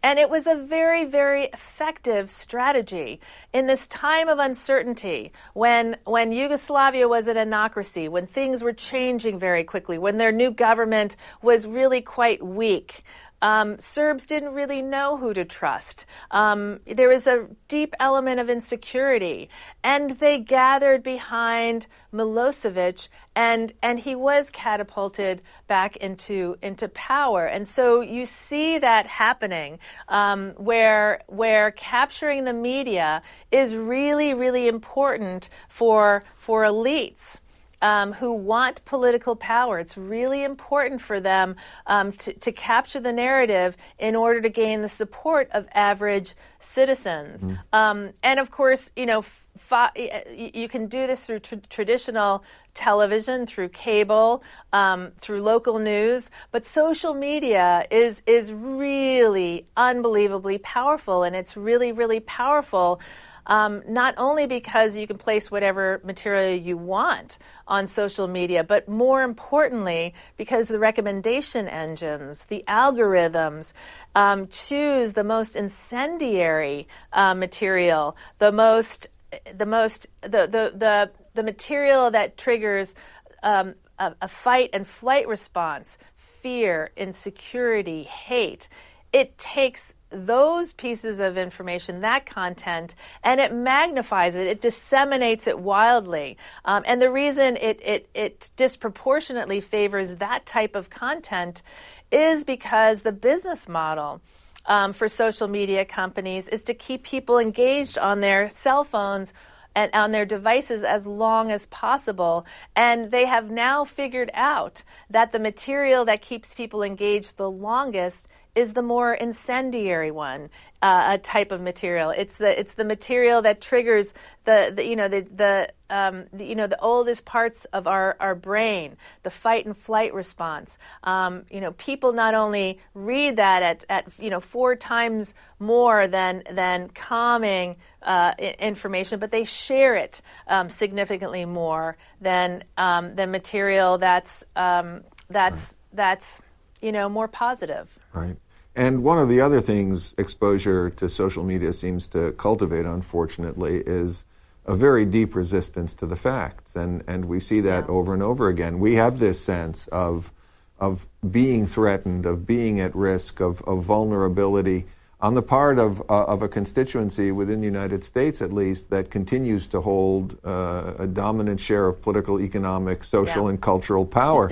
[0.04, 3.20] And it was a very, very effective strategy
[3.52, 9.38] in this time of uncertainty when, when Yugoslavia was an anocracy, when things were changing
[9.38, 13.04] very quickly, when their new government was really quite weak.
[13.42, 16.06] Um, Serbs didn't really know who to trust.
[16.30, 19.50] Um, there was a deep element of insecurity,
[19.82, 27.44] and they gathered behind Milosevic, and and he was catapulted back into into power.
[27.44, 34.68] And so you see that happening, um, where where capturing the media is really really
[34.68, 37.40] important for for elites
[37.82, 39.78] um, who want political power.
[39.78, 41.56] It's really important for them
[41.86, 47.42] um, to, to, capture the narrative in order to gain the support of average citizens.
[47.42, 47.58] Mm.
[47.72, 49.24] Um, and of course, you know,
[49.58, 49.92] fa-
[50.30, 56.64] you can do this through tr- traditional television, through cable, um, through local news, but
[56.64, 63.00] social media is is really unbelievably powerful, and it's really really powerful
[63.46, 68.88] um, not only because you can place whatever material you want on social media, but
[68.88, 73.72] more importantly, because the recommendation engines, the algorithms,
[74.14, 79.08] um, choose the most incendiary uh, material, the most,
[79.54, 82.94] the most, the the the, the material that triggers
[83.42, 88.68] um, a, a fight and flight response, fear, insecurity, hate.
[89.12, 95.58] It takes those pieces of information, that content, and it magnifies it, it disseminates it
[95.58, 96.36] wildly.
[96.64, 101.62] Um, and the reason it, it, it disproportionately favors that type of content
[102.10, 104.20] is because the business model.
[104.64, 109.34] Um, for social media companies is to keep people engaged on their cell phones
[109.74, 112.46] and on their devices as long as possible.
[112.76, 118.28] And they have now figured out that the material that keeps people engaged the longest
[118.54, 120.50] is the more incendiary one,
[120.82, 122.10] uh, a type of material.
[122.10, 124.12] It's the it's the material that triggers
[124.44, 128.14] the, the you know the the, um, the, you know the oldest parts of our,
[128.20, 130.76] our brain, the fight and flight response.
[131.02, 136.06] Um, you know, people not only read that at, at you know four times more
[136.06, 143.30] than than calming uh, information, but they share it um, significantly more than um, than
[143.30, 145.96] material that's um, that's right.
[145.96, 146.42] that's
[146.82, 147.88] you know more positive.
[148.12, 148.36] Right.
[148.74, 154.24] And one of the other things exposure to social media seems to cultivate, unfortunately, is
[154.64, 156.74] a very deep resistance to the facts.
[156.74, 157.90] And, and we see that yeah.
[157.90, 158.78] over and over again.
[158.78, 160.32] We have this sense of,
[160.78, 164.86] of being threatened, of being at risk, of, of vulnerability
[165.20, 169.08] on the part of, uh, of a constituency within the United States, at least, that
[169.08, 173.50] continues to hold uh, a dominant share of political, economic, social, yeah.
[173.50, 174.50] and cultural power.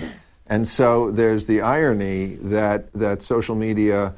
[0.51, 4.15] And so there's the irony that, that social media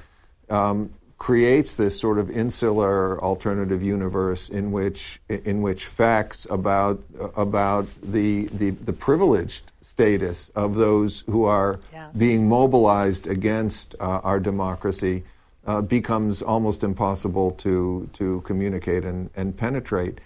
[0.49, 7.03] um, creates this sort of insular alternative universe in which, in which facts about,
[7.37, 12.09] about the, the, the privileged status of those who are yeah.
[12.17, 15.25] being mobilized against uh, our democracy
[15.67, 20.19] uh, becomes almost impossible to, to communicate and, and penetrate.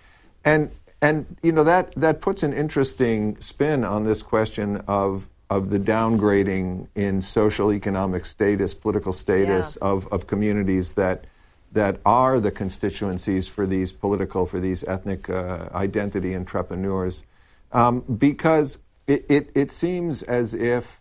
[0.44, 0.70] And,
[1.02, 5.78] and you know, that, that puts an interesting spin on this question of of the
[5.78, 9.88] downgrading in social economic status, political status yeah.
[9.88, 11.24] of, of communities that
[11.72, 17.24] that are the constituencies for these political, for these ethnic uh, identity entrepreneurs,
[17.72, 21.00] um, because it, it, it, seems as if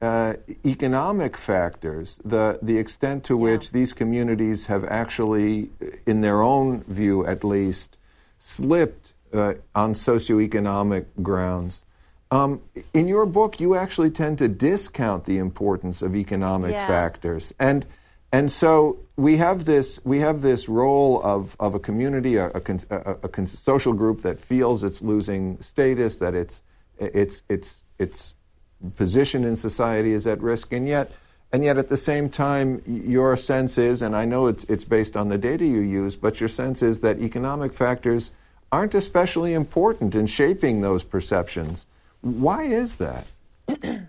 [0.00, 0.34] uh,
[0.64, 5.70] economic factors, the, the extent to which these communities have actually,
[6.06, 7.96] in their own view at least,
[8.38, 11.84] slipped uh, on socioeconomic grounds.
[12.32, 12.62] Um,
[12.94, 16.86] in your book, you actually tend to discount the importance of economic yeah.
[16.86, 17.84] factors, and
[18.32, 22.62] and so we have this we have this role of, of a community, a, a,
[22.90, 26.62] a, a social group that feels it's losing status, that it's
[26.98, 28.32] it's it's it's
[28.96, 31.12] position in society is at risk, and yet,
[31.52, 35.16] and yet at the same time, your sense is, and I know it's, it's based
[35.16, 38.30] on the data you use, but your sense is that economic factors
[38.72, 41.86] aren't especially important in shaping those perceptions.
[42.22, 43.26] Why is that?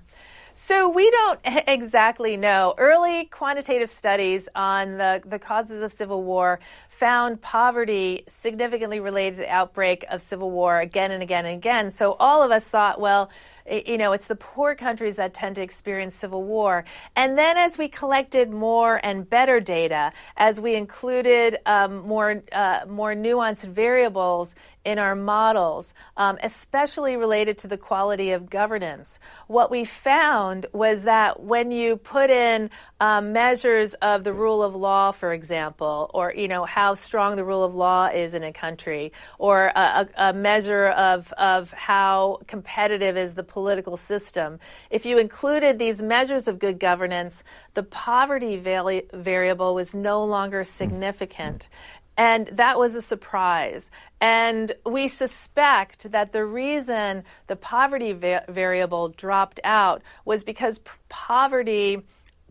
[0.55, 2.76] So we don't exactly know.
[2.78, 6.59] Early quantitative studies on the, the causes of civil war
[6.93, 11.89] found poverty significantly related to the outbreak of civil war again and again and again.
[11.89, 13.31] So all of us thought, well,
[13.69, 16.83] you know, it's the poor countries that tend to experience civil war.
[17.15, 22.81] And then as we collected more and better data, as we included um, more, uh,
[22.87, 29.17] more nuanced variables in our models, um, especially related to the quality of governance.
[29.47, 32.69] What we found was that when you put in
[33.03, 37.43] um, measures of the rule of law, for example, or you know how strong the
[37.43, 43.17] rule of law is in a country, or a, a measure of of how competitive
[43.17, 44.57] is the political system,
[44.89, 47.43] if you included these measures of good governance,
[47.73, 51.67] the poverty vari- variable was no longer significant.
[52.15, 53.91] And that was a surprise.
[54.21, 60.91] And we suspect that the reason the poverty va- variable dropped out was because p-
[61.09, 62.03] poverty,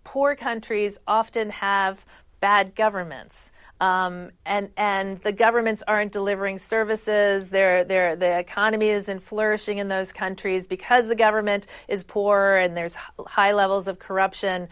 [0.04, 2.04] poor countries often have
[2.40, 3.50] bad governments.
[3.80, 7.48] Um, and and the governments aren't delivering services.
[7.48, 12.76] They're, they're, the economy isn't flourishing in those countries because the government is poor and
[12.76, 12.96] there's
[13.26, 14.68] high levels of corruption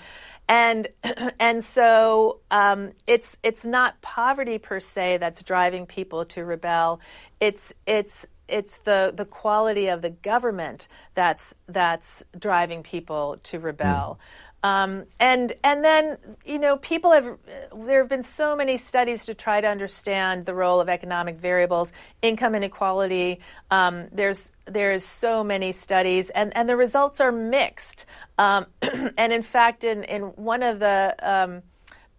[0.51, 0.89] and
[1.41, 7.01] and so um, it's it's not poverty per se that's driving people to rebel.
[7.41, 14.19] It's it's it's the the quality of the government that's that's driving people to rebel.
[14.19, 14.50] Mm.
[14.63, 17.39] Um, and and then you know people have
[17.75, 21.93] there have been so many studies to try to understand the role of economic variables,
[22.21, 23.41] income inequality.
[23.71, 28.05] Um, there's there's so many studies, and and the results are mixed.
[28.37, 28.67] Um,
[29.17, 31.63] and in fact, in in one of the um,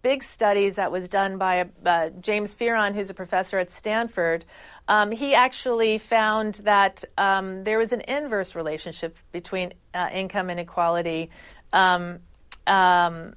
[0.02, 4.44] big studies that was done by uh, James Fearon, who's a professor at Stanford,
[4.88, 11.30] um, he actually found that um, there was an inverse relationship between uh, income inequality
[11.72, 12.18] um,
[12.66, 13.34] um,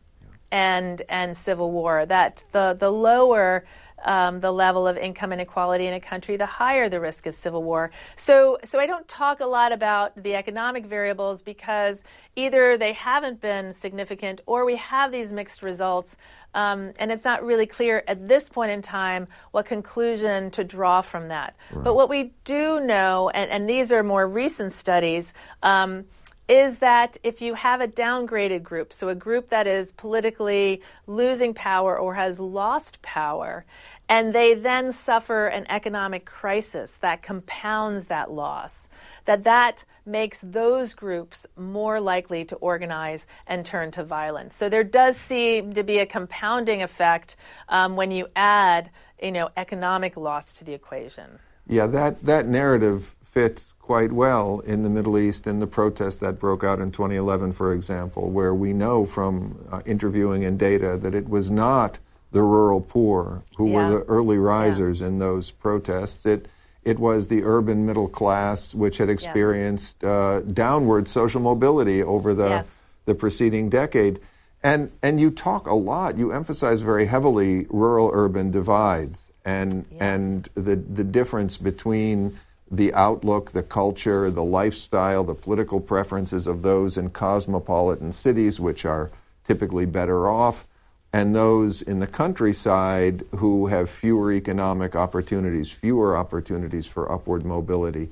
[0.51, 2.05] and and civil war.
[2.05, 3.65] That the the lower
[4.05, 7.63] um, the level of income inequality in a country, the higher the risk of civil
[7.63, 7.91] war.
[8.15, 12.03] So, so I don't talk a lot about the economic variables because
[12.35, 16.17] either they haven't been significant or we have these mixed results,
[16.53, 21.01] um, and it's not really clear at this point in time what conclusion to draw
[21.01, 21.55] from that.
[21.71, 21.83] Right.
[21.83, 25.33] But what we do know, and, and, these are more recent studies.
[25.63, 26.05] Um,
[26.47, 31.53] is that if you have a downgraded group, so a group that is politically losing
[31.53, 33.65] power or has lost power,
[34.07, 38.87] and they then suffer an economic crisis that compounds that loss,
[39.25, 44.55] that that makes those groups more likely to organize and turn to violence.
[44.55, 47.35] So there does seem to be a compounding effect
[47.69, 51.39] um, when you add, you know, economic loss to the equation.
[51.67, 56.39] Yeah, that, that narrative fits quite well in the Middle East in the protest that
[56.39, 61.13] broke out in 2011, for example, where we know from uh, interviewing and data that
[61.13, 61.99] it was not
[62.31, 63.73] the rural poor who yeah.
[63.75, 65.07] were the early risers yeah.
[65.07, 66.25] in those protests.
[66.25, 66.47] It
[66.85, 70.09] it was the urban middle class which had experienced yes.
[70.09, 72.81] uh, downward social mobility over the yes.
[73.03, 74.21] the preceding decade.
[74.63, 76.17] And and you talk a lot.
[76.17, 80.01] You emphasize very heavily rural urban divides and yes.
[80.01, 86.61] and the the difference between the outlook, the culture, the lifestyle, the political preferences of
[86.61, 89.11] those in cosmopolitan cities, which are
[89.43, 90.67] typically better off,
[91.13, 98.09] and those in the countryside who have fewer economic opportunities, fewer opportunities for upward mobility.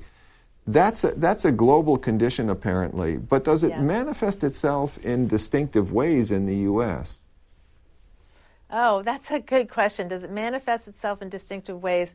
[0.66, 3.82] That's a, that's a global condition, apparently, but does it yes.
[3.82, 7.20] manifest itself in distinctive ways in the U.S.?
[8.70, 10.08] Oh, that's a good question.
[10.08, 12.14] Does it manifest itself in distinctive ways?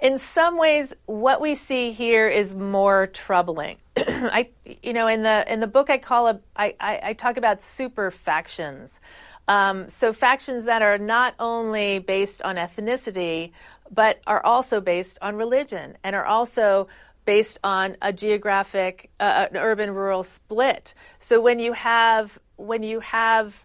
[0.00, 3.78] In some ways, what we see here is more troubling.
[3.96, 4.50] I,
[4.82, 7.62] you know, in the in the book, I call a, I, I, I talk about
[7.62, 9.00] super factions.
[9.46, 13.52] Um, so factions that are not only based on ethnicity,
[13.90, 16.88] but are also based on religion and are also
[17.24, 20.94] based on a geographic, uh, an urban-rural split.
[21.18, 23.64] So when you have when you have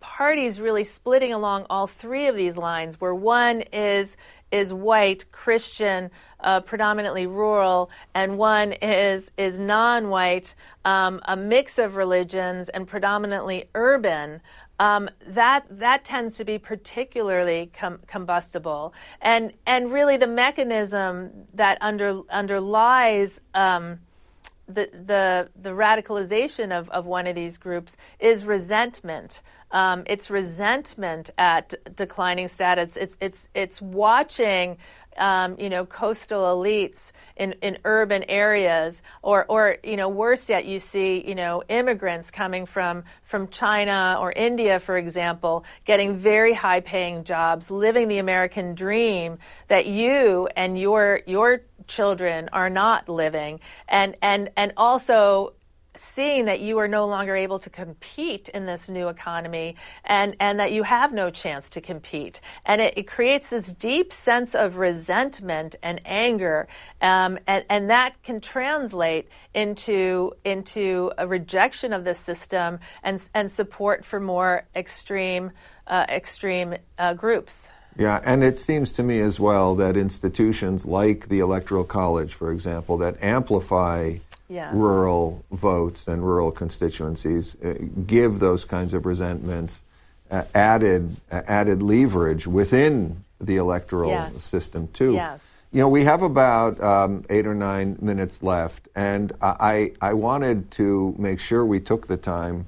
[0.00, 4.16] parties really splitting along all three of these lines, where one is
[4.50, 11.96] is white, Christian, uh, predominantly rural, and one is is non-white, um, a mix of
[11.96, 14.40] religions, and predominantly urban.
[14.78, 21.76] Um, that that tends to be particularly com- combustible, and and really the mechanism that
[21.82, 24.00] under underlies um,
[24.66, 29.42] the the the radicalization of, of one of these groups is resentment.
[29.72, 32.96] Um, it's resentment at declining status.
[32.96, 34.78] It's it's it's watching.
[35.18, 40.66] Um, you know, coastal elites in, in urban areas, or, or you know, worse yet,
[40.66, 46.54] you see, you know, immigrants coming from from China or India, for example, getting very
[46.54, 53.58] high-paying jobs, living the American dream that you and your your children are not living,
[53.88, 55.54] and and and also
[55.96, 60.60] seeing that you are no longer able to compete in this new economy and, and
[60.60, 62.40] that you have no chance to compete.
[62.64, 66.68] And it, it creates this deep sense of resentment and anger.
[67.02, 73.50] Um, and, and that can translate into, into a rejection of the system and, and
[73.50, 75.50] support for more extreme,
[75.86, 77.70] uh, extreme uh, groups.
[77.96, 82.52] Yeah, and it seems to me as well that institutions like the Electoral College, for
[82.52, 84.18] example, that amplify
[84.50, 84.74] yes.
[84.74, 87.74] rural votes and rural constituencies, uh,
[88.06, 89.84] give those kinds of resentments
[90.30, 94.42] uh, added uh, added leverage within the electoral yes.
[94.42, 95.14] system too.
[95.14, 95.56] Yes.
[95.72, 100.70] You know, we have about um, eight or nine minutes left, and I I wanted
[100.72, 102.66] to make sure we took the time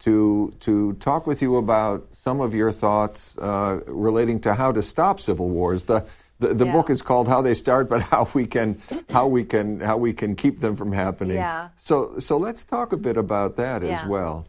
[0.00, 4.82] to to talk with you about some of your thoughts uh, relating to how to
[4.82, 5.84] stop civil wars.
[5.84, 6.04] The
[6.40, 6.72] the, the yeah.
[6.72, 10.12] book is called How They Start, but how we can how we can how we
[10.12, 11.36] can keep them from happening.
[11.36, 11.68] Yeah.
[11.76, 14.00] So so let's talk a bit about that yeah.
[14.00, 14.46] as well.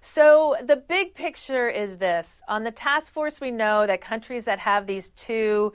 [0.00, 4.60] So the big picture is this: on the task force, we know that countries that
[4.60, 5.72] have these two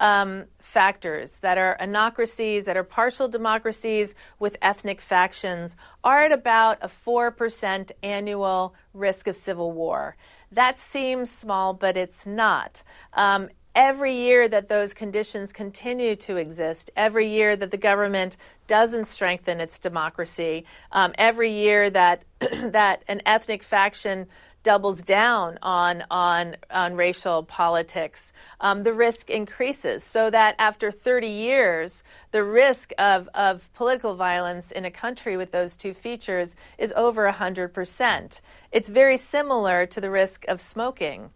[0.00, 6.78] um, factors that are anocracies, that are partial democracies with ethnic factions, are at about
[6.80, 10.16] a 4% annual risk of civil war.
[10.52, 12.82] That seems small, but it's not.
[13.12, 19.06] Um, every year that those conditions continue to exist, every year that the government doesn't
[19.06, 24.26] strengthen its democracy, um, every year that that an ethnic faction
[24.62, 30.04] doubles down on on on racial politics, um, the risk increases.
[30.04, 35.52] So that after 30 years, the risk of of political violence in a country with
[35.52, 38.40] those two features is over 100 percent.
[38.72, 41.30] It's very similar to the risk of smoking.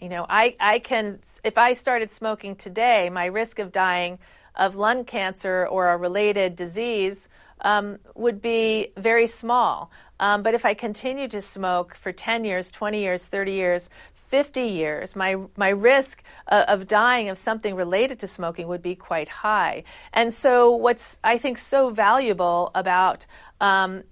[0.00, 4.18] You know, I, I can, if I started smoking today, my risk of dying
[4.56, 7.28] of lung cancer or a related disease
[7.60, 9.90] um, would be very small.
[10.18, 14.62] Um, but if I continue to smoke for 10 years, 20 years, 30 years, 50
[14.62, 19.28] years, my, my risk uh, of dying of something related to smoking would be quite
[19.28, 19.82] high.
[20.12, 23.26] And so, what's I think so valuable about
[23.60, 24.02] um,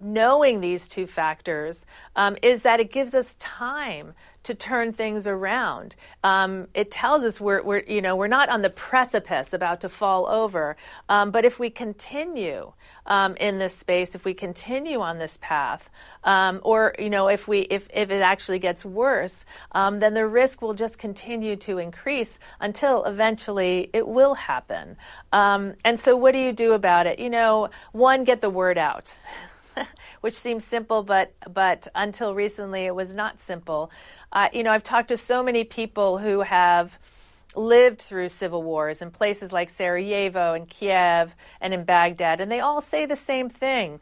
[0.00, 5.96] knowing these two factors um, is that it gives us time to turn things around.
[6.22, 9.88] Um, it tells us we're, we're, you know, we're not on the precipice about to
[9.88, 10.76] fall over.
[11.08, 12.72] Um, but if we continue
[13.06, 15.90] um, in this space, if we continue on this path,
[16.22, 20.26] um, or you know, if we if, if it actually gets worse, um, then the
[20.26, 24.96] risk will just continue to increase until eventually it will happen.
[25.32, 27.18] Um, and so, what do you do about it?
[27.18, 29.14] You know, one, get the word out.
[30.20, 33.90] which seems simple, but but until recently it was not simple.
[34.32, 36.98] Uh, you know, I've talked to so many people who have
[37.54, 42.60] lived through civil wars in places like Sarajevo and Kiev and in Baghdad, and they
[42.60, 44.00] all say the same thing.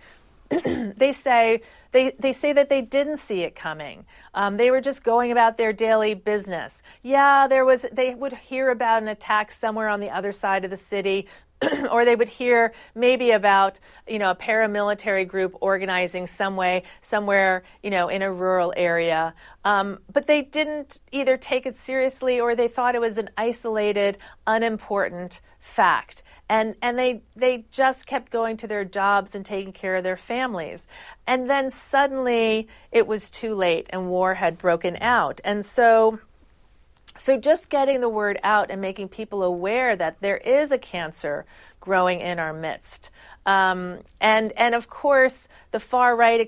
[0.64, 1.62] they say
[1.94, 4.04] they, they say that they didn't see it coming.
[4.34, 6.82] Um, they were just going about their daily business.
[7.02, 7.86] Yeah, there was.
[7.92, 11.28] They would hear about an attack somewhere on the other side of the city.
[11.90, 17.62] or they would hear maybe about you know a paramilitary group organizing some way somewhere
[17.82, 19.34] you know in a rural area.
[19.64, 24.18] Um, but they didn't either take it seriously or they thought it was an isolated
[24.46, 26.22] unimportant fact.
[26.48, 30.16] And and they they just kept going to their jobs and taking care of their
[30.16, 30.86] families.
[31.26, 35.40] And then suddenly it was too late and war had broken out.
[35.42, 36.18] And so
[37.16, 41.46] so just getting the word out and making people aware that there is a cancer
[41.80, 43.10] growing in our midst.
[43.46, 46.40] Um, and and of course, the far right,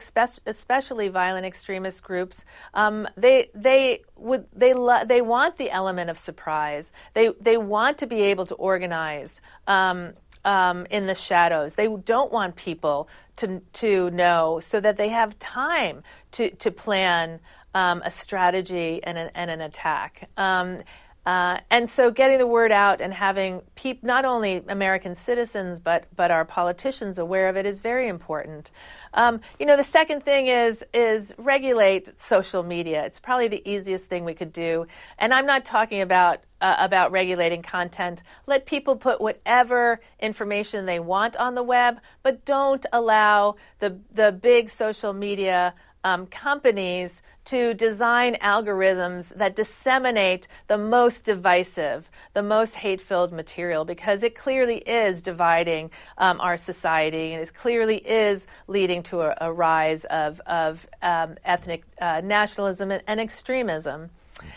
[0.46, 6.16] especially violent extremist groups, um, they they would they lo- they want the element of
[6.16, 6.92] surprise.
[7.12, 9.40] They they want to be able to organize.
[9.66, 10.14] Um,
[10.46, 11.74] um, in the shadows.
[11.74, 13.08] They don't want people
[13.38, 16.02] to to know, so that they have time
[16.32, 17.40] to to plan
[17.76, 20.30] um, a strategy and an, and an attack.
[20.38, 20.78] Um,
[21.26, 26.04] uh, and so, getting the word out and having peop- not only American citizens but
[26.14, 28.70] but our politicians aware of it is very important.
[29.12, 33.04] Um, you know, the second thing is is regulate social media.
[33.04, 34.86] It's probably the easiest thing we could do.
[35.18, 38.22] And I'm not talking about uh, about regulating content.
[38.46, 44.30] Let people put whatever information they want on the web, but don't allow the the
[44.30, 45.74] big social media
[46.06, 53.84] um, companies to design algorithms that disseminate the most divisive, the most hate filled material
[53.84, 59.36] because it clearly is dividing um, our society and it clearly is leading to a,
[59.40, 64.10] a rise of, of um, ethnic uh, nationalism and, and extremism.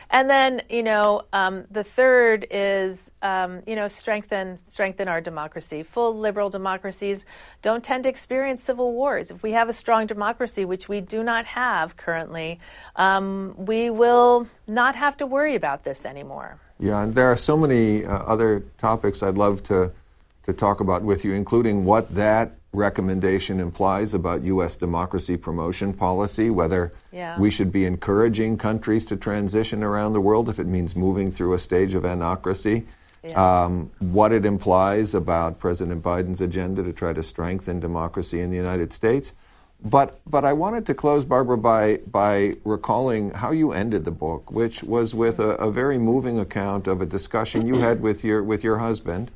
[0.09, 5.83] And then, you know, um, the third is, um, you know, strengthen strengthen our democracy.
[5.83, 7.25] Full liberal democracies
[7.61, 9.31] don't tend to experience civil wars.
[9.31, 12.59] If we have a strong democracy, which we do not have currently,
[12.95, 16.59] um, we will not have to worry about this anymore.
[16.79, 19.91] Yeah, and there are so many uh, other topics I'd love to
[20.43, 24.75] to talk about with you, including what that recommendation implies about U.S.
[24.75, 27.37] democracy promotion policy, whether yeah.
[27.39, 31.53] we should be encouraging countries to transition around the world if it means moving through
[31.53, 32.85] a stage of anocracy,
[33.23, 33.63] yeah.
[33.63, 38.57] um, what it implies about President Biden's agenda to try to strengthen democracy in the
[38.57, 39.33] United States.
[39.81, 44.51] But, but I wanted to close, Barbara, by, by recalling how you ended the book,
[44.51, 48.43] which was with a, a very moving account of a discussion you had with your,
[48.43, 49.31] with your husband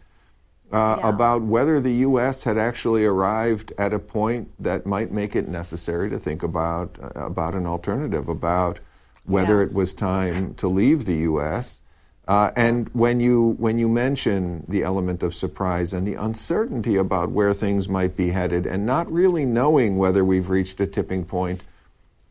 [0.73, 1.09] uh, yeah.
[1.09, 2.43] about whether the U.S.
[2.43, 7.25] had actually arrived at a point that might make it necessary to think about uh,
[7.25, 8.79] about an alternative, about
[9.25, 9.67] whether yeah.
[9.67, 11.81] it was time to leave the U.S.
[12.27, 17.29] Uh, and when you when you mention the element of surprise and the uncertainty about
[17.29, 21.61] where things might be headed, and not really knowing whether we've reached a tipping point,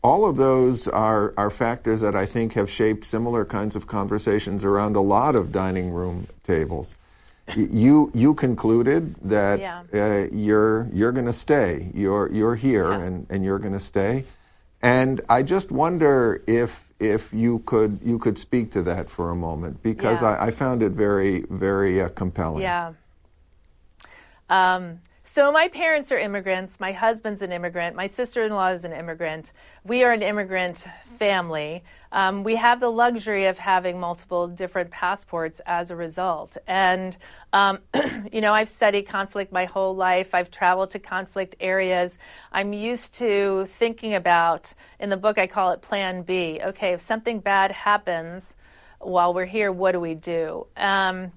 [0.02, 4.64] all of those are are factors that I think have shaped similar kinds of conversations
[4.64, 6.96] around a lot of dining room tables
[7.56, 9.82] you you concluded that yeah.
[9.92, 11.90] uh, you're you're going to stay.
[11.94, 13.00] You're you're here yeah.
[13.00, 14.24] and, and you're going to stay.
[14.80, 19.34] And I just wonder if if you could you could speak to that for a
[19.34, 20.30] moment because yeah.
[20.30, 22.62] I, I, found it very very uh, compelling.
[22.62, 22.92] Yeah.
[24.48, 26.80] Um, so my parents are immigrants.
[26.80, 27.94] My husband's an immigrant.
[27.96, 29.52] My sister-in-law is an immigrant.
[29.84, 31.84] We are an immigrant family.
[32.10, 36.58] Um, we have the luxury of having multiple different passports as a result.
[36.66, 37.16] And
[37.52, 37.78] um,
[38.32, 40.34] you know, I've studied conflict my whole life.
[40.34, 42.18] I've traveled to conflict areas.
[42.52, 44.74] I'm used to thinking about.
[44.98, 46.60] In the book, I call it Plan B.
[46.62, 48.56] Okay, if something bad happens
[49.00, 50.66] while we're here, what do we do?
[50.76, 51.32] Um,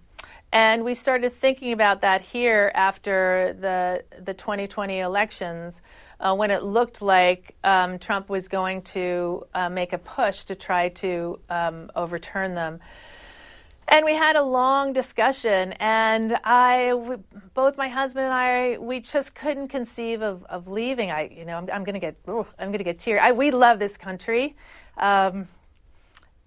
[0.51, 5.81] and we started thinking about that here after the, the 2020 elections,
[6.19, 10.55] uh, when it looked like um, Trump was going to uh, make a push to
[10.55, 12.79] try to um, overturn them.
[13.87, 17.17] And we had a long discussion, and I,
[17.53, 21.11] both my husband and I, we just couldn't conceive of, of leaving.
[21.11, 23.19] I, you know, I'm, I'm going to get, I'm going to get teary.
[23.19, 24.55] I, we love this country.
[24.97, 25.47] Um,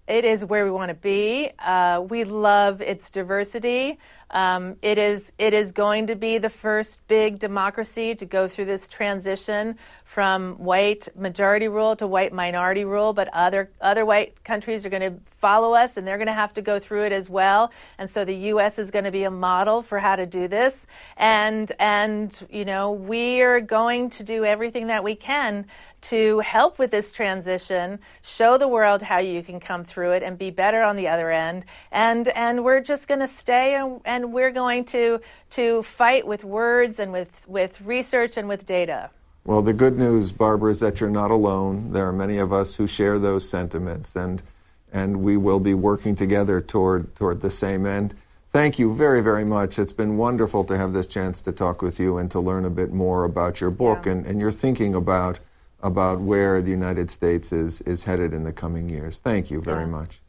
[0.05, 1.51] it is where we want to be.
[1.59, 3.99] Uh, we love its diversity.
[4.31, 8.65] Um, it is it is going to be the first big democracy to go through
[8.65, 13.13] this transition from white majority rule to white minority rule.
[13.13, 16.53] But other other white countries are going to follow us, and they're going to have
[16.53, 17.71] to go through it as well.
[17.97, 18.77] And so the U.S.
[18.77, 20.85] is going to be a model for how to do this.
[21.17, 25.65] And and you know we are going to do everything that we can
[26.01, 30.37] to help with this transition, show the world how you can come through it and
[30.37, 31.65] be better on the other end.
[31.91, 35.21] And and we're just going to stay and, and we're going to
[35.51, 39.09] to fight with words and with with research and with data.
[39.45, 41.91] Well, the good news, Barbara, is that you're not alone.
[41.91, 44.43] There are many of us who share those sentiments, and
[44.91, 48.15] and we will be working together toward toward the same end.
[48.51, 49.77] Thank you very, very much.
[49.77, 52.69] It's been wonderful to have this chance to talk with you and to learn a
[52.71, 54.13] bit more about your book yeah.
[54.13, 55.39] and, and your thinking about
[55.81, 59.19] about where the United States is, is headed in the coming years.
[59.19, 59.91] Thank you very yeah.
[59.91, 60.21] much.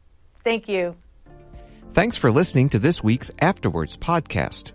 [0.43, 0.95] Thank you.
[1.91, 4.71] Thanks for listening to this week's Afterwords podcast.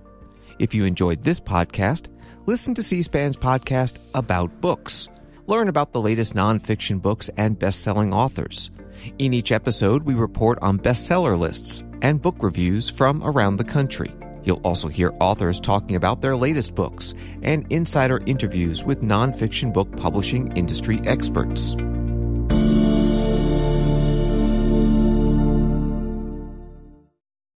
[0.59, 2.09] If you enjoyed this podcast,
[2.47, 5.09] listen to C SPAN's podcast about books.
[5.47, 8.71] Learn about the latest nonfiction books and best selling authors.
[9.19, 14.13] In each episode, we report on bestseller lists and book reviews from around the country.
[14.47, 19.95] You'll also hear authors talking about their latest books and insider interviews with nonfiction book
[19.97, 21.75] publishing industry experts.